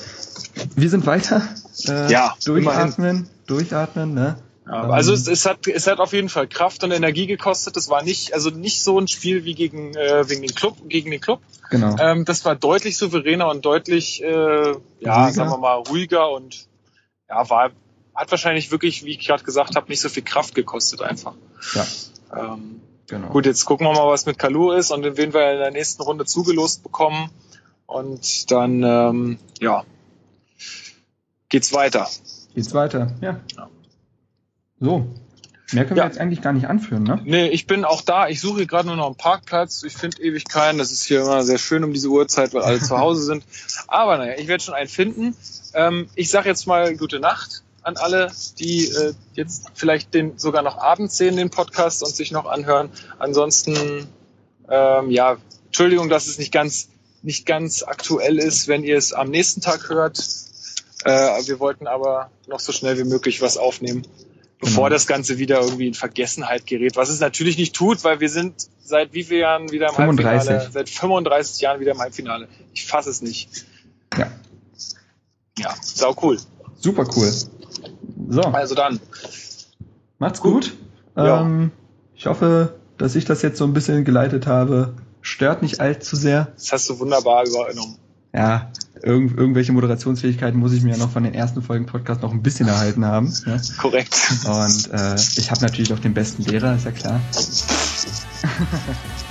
Wir 0.75 0.91
sind 0.91 1.07
weiter. 1.07 1.43
Äh, 1.87 2.11
ja, 2.11 2.35
durchatmen, 2.45 3.09
immerhin. 3.09 3.29
durchatmen, 3.47 4.15
ne? 4.15 4.37
Ja, 4.67 4.91
also 4.91 5.15
es, 5.15 5.27
es, 5.29 5.47
hat, 5.47 5.67
es 5.67 5.87
hat 5.87 5.99
auf 5.99 6.13
jeden 6.13 6.29
Fall 6.29 6.47
Kraft 6.47 6.85
und 6.85 6.91
Energie 6.91 7.27
gekostet. 7.27 7.77
Das 7.77 7.89
war 7.89 8.03
nicht, 8.03 8.35
also 8.35 8.51
nicht 8.51 8.83
so 8.83 8.99
ein 8.99 9.09
Spiel 9.09 9.45
wie 9.45 9.55
gegen, 9.55 9.95
äh, 9.95 10.29
wegen 10.29 10.43
den 10.43 10.55
Club, 10.55 10.77
gegen 10.89 11.11
den 11.11 11.21
Club. 11.21 11.41
Genau. 11.71 11.97
Ähm, 11.99 12.25
das 12.25 12.45
war 12.45 12.55
deutlich 12.55 12.99
souveräner 12.99 13.49
und 13.49 13.65
deutlich, 13.65 14.23
äh, 14.23 14.27
ja, 14.27 14.73
ruhiger. 14.73 15.33
sagen 15.33 15.51
wir 15.51 15.59
mal, 15.59 15.75
ruhiger 15.77 16.31
und 16.31 16.67
ja, 17.29 17.49
war, 17.49 17.71
hat 18.19 18.33
wahrscheinlich 18.33 18.73
wirklich, 18.73 19.05
wie 19.05 19.13
ich 19.13 19.27
gerade 19.27 19.45
gesagt 19.45 19.77
habe, 19.77 19.89
nicht 19.89 20.01
so 20.01 20.09
viel 20.09 20.25
Kraft 20.25 20.57
gekostet 20.57 21.03
einfach. 21.03 21.35
Ja. 21.75 21.87
Ähm, 22.37 22.81
genau. 23.07 23.29
Gut, 23.29 23.47
jetzt 23.47 23.65
gucken 23.65 23.87
wir 23.87 23.93
mal, 23.93 24.09
was 24.09 24.27
mit 24.27 24.39
Kalu 24.39 24.73
ist 24.73 24.91
und 24.91 25.05
wen 25.05 25.33
wir 25.33 25.53
in 25.53 25.59
der 25.59 25.71
nächsten 25.71 26.03
Runde 26.03 26.25
zugelost 26.25 26.83
bekommen. 26.83 27.31
Und 27.87 28.51
dann, 28.51 28.83
ähm, 28.83 29.39
ja, 29.61 29.85
geht's 31.49 31.73
weiter. 31.73 32.09
Geht's 32.55 32.75
weiter, 32.75 33.15
ja. 33.21 33.41
ja. 33.57 33.71
So. 34.81 35.07
Mehr 35.73 35.85
können 35.85 35.99
ja. 35.99 36.05
wir 36.05 36.09
jetzt 36.09 36.19
eigentlich 36.19 36.43
gar 36.43 36.55
nicht 36.55 36.67
anführen, 36.67 37.05
ne? 37.05 37.21
Nee, 37.25 37.49
ich 37.49 37.67
bin 37.67 37.85
auch 37.85 38.01
da. 38.01 38.29
Ich 38.29 38.41
suche 38.41 38.67
gerade 38.67 38.89
nur 38.89 38.97
noch 38.97 39.07
einen 39.07 39.17
Parkplatz. 39.17 39.85
Ich 39.85 39.93
finde 39.95 40.21
ewig 40.23 40.47
keinen. 40.47 40.79
Das 40.79 40.91
ist 40.91 41.05
hier 41.05 41.21
immer 41.21 41.43
sehr 41.43 41.59
schön 41.59 41.85
um 41.85 41.93
diese 41.93 42.09
Uhrzeit, 42.09 42.53
weil 42.53 42.63
alle 42.63 42.81
zu 42.81 42.99
Hause 42.99 43.23
sind. 43.23 43.45
Aber 43.87 44.17
naja, 44.17 44.35
ich 44.39 44.49
werde 44.49 44.65
schon 44.65 44.75
einen 44.75 44.89
finden. 44.89 45.37
Ähm, 45.75 46.09
ich 46.15 46.31
sage 46.31 46.49
jetzt 46.49 46.67
mal 46.67 46.97
gute 46.97 47.21
Nacht 47.21 47.63
an 47.89 47.97
alle, 47.97 48.31
die 48.59 48.87
äh, 48.87 49.15
jetzt 49.35 49.65
vielleicht 49.75 50.15
den 50.15 50.39
sogar 50.39 50.63
noch 50.63 50.79
abends 50.79 51.17
sehen, 51.17 51.37
den 51.37 51.51
Podcast 51.51 52.03
und 52.03 52.15
sich 52.15 52.31
noch 52.31 52.47
anhören. 52.47 52.91
Ansonsten, 53.19 54.07
ähm, 54.71 55.11
ja, 55.11 55.39
Entschuldigung, 55.67 56.09
dass 56.09 56.27
es 56.27 56.39
nicht 56.39 56.53
ganz, 56.53 56.89
nicht 57.23 57.47
ganz 57.47 57.83
aktuell 57.83 58.39
ist, 58.39 58.69
wenn 58.69 58.85
ihr 58.85 58.97
es 58.97 59.13
am 59.13 59.31
nächsten 59.31 59.61
Tag 59.61 59.89
hört. 59.89 60.19
Äh, 61.05 61.47
wir 61.47 61.59
wollten 61.61 61.87
aber 61.87 62.31
noch 62.47 62.61
so 62.61 62.73
schnell 62.73 62.99
wie 62.99 63.05
möglich 63.05 63.41
was 63.41 63.57
aufnehmen, 63.57 64.07
bevor 64.61 64.85
genau. 64.85 64.95
das 64.95 65.07
Ganze 65.07 65.39
wieder 65.39 65.61
irgendwie 65.61 65.89
in 65.89 65.95
Vergessenheit 65.95 66.67
gerät. 66.67 66.97
Was 66.97 67.09
es 67.09 67.21
natürlich 67.21 67.57
nicht 67.57 67.75
tut, 67.75 68.05
weil 68.05 68.21
wir 68.21 68.29
sind 68.29 68.55
seit 68.85 69.15
wie 69.15 69.25
vielen 69.25 69.41
Jahren 69.41 69.73
wieder 69.73 69.89
im 69.89 69.95
35. 69.95 70.51
Halbfinale? 70.51 70.71
Seit 70.73 70.91
35 70.91 71.61
Jahren 71.61 71.81
wieder 71.81 71.93
im 71.93 71.99
Halbfinale. 72.01 72.49
Ich 72.75 72.87
fasse 72.87 73.11
es 73.11 73.23
nicht. 73.23 73.49
Ja. 74.17 74.31
Ja, 75.59 75.75
sau 75.83 76.15
cool. 76.23 76.39
Super 76.81 77.07
cool. 77.17 77.33
So. 78.29 78.43
Also 78.43 78.75
dann. 78.75 79.01
Macht's 80.19 80.41
gut. 80.41 80.77
gut. 81.15 81.27
Ähm, 81.27 81.71
ich 82.15 82.27
hoffe, 82.27 82.75
dass 82.97 83.17
ich 83.17 83.25
das 83.25 83.43
jetzt 83.43 83.59
so 83.59 83.65
ein 83.65 83.73
bisschen 83.73 84.05
geleitet 84.05 84.47
habe. 84.47 84.95
Stört 85.21 85.63
nicht 85.63 85.81
allzu 85.81 86.17
sehr. 86.17 86.49
Das 86.55 86.73
hast 86.73 86.91
du 86.91 86.99
wunderbar 86.99 87.47
übernommen. 87.47 87.97
Ja, 88.35 88.71
irgend, 89.03 89.39
irgendwelche 89.39 89.73
Moderationsfähigkeiten 89.73 90.61
muss 90.61 90.73
ich 90.73 90.83
mir 90.83 90.93
ja 90.93 90.99
noch 90.99 91.11
von 91.11 91.23
den 91.23 91.35
ersten 91.35 91.63
Folgen 91.63 91.87
Podcast 91.87 92.23
noch 92.23 92.33
ein 92.33 92.43
bisschen 92.43 92.69
erhalten 92.69 93.05
haben. 93.05 93.33
Ne? 93.47 93.61
Korrekt. 93.79 94.15
Und 94.45 94.93
äh, 94.93 95.15
ich 95.15 95.51
habe 95.51 95.63
natürlich 95.63 95.93
auch 95.93 95.99
den 95.99 96.15
besten 96.15 96.43
Lehrer, 96.43 96.75
ist 96.75 96.85
ja 96.85 96.93
klar. 96.93 97.21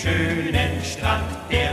schönen 0.00 0.82
Strand 0.82 1.30
der 1.50 1.69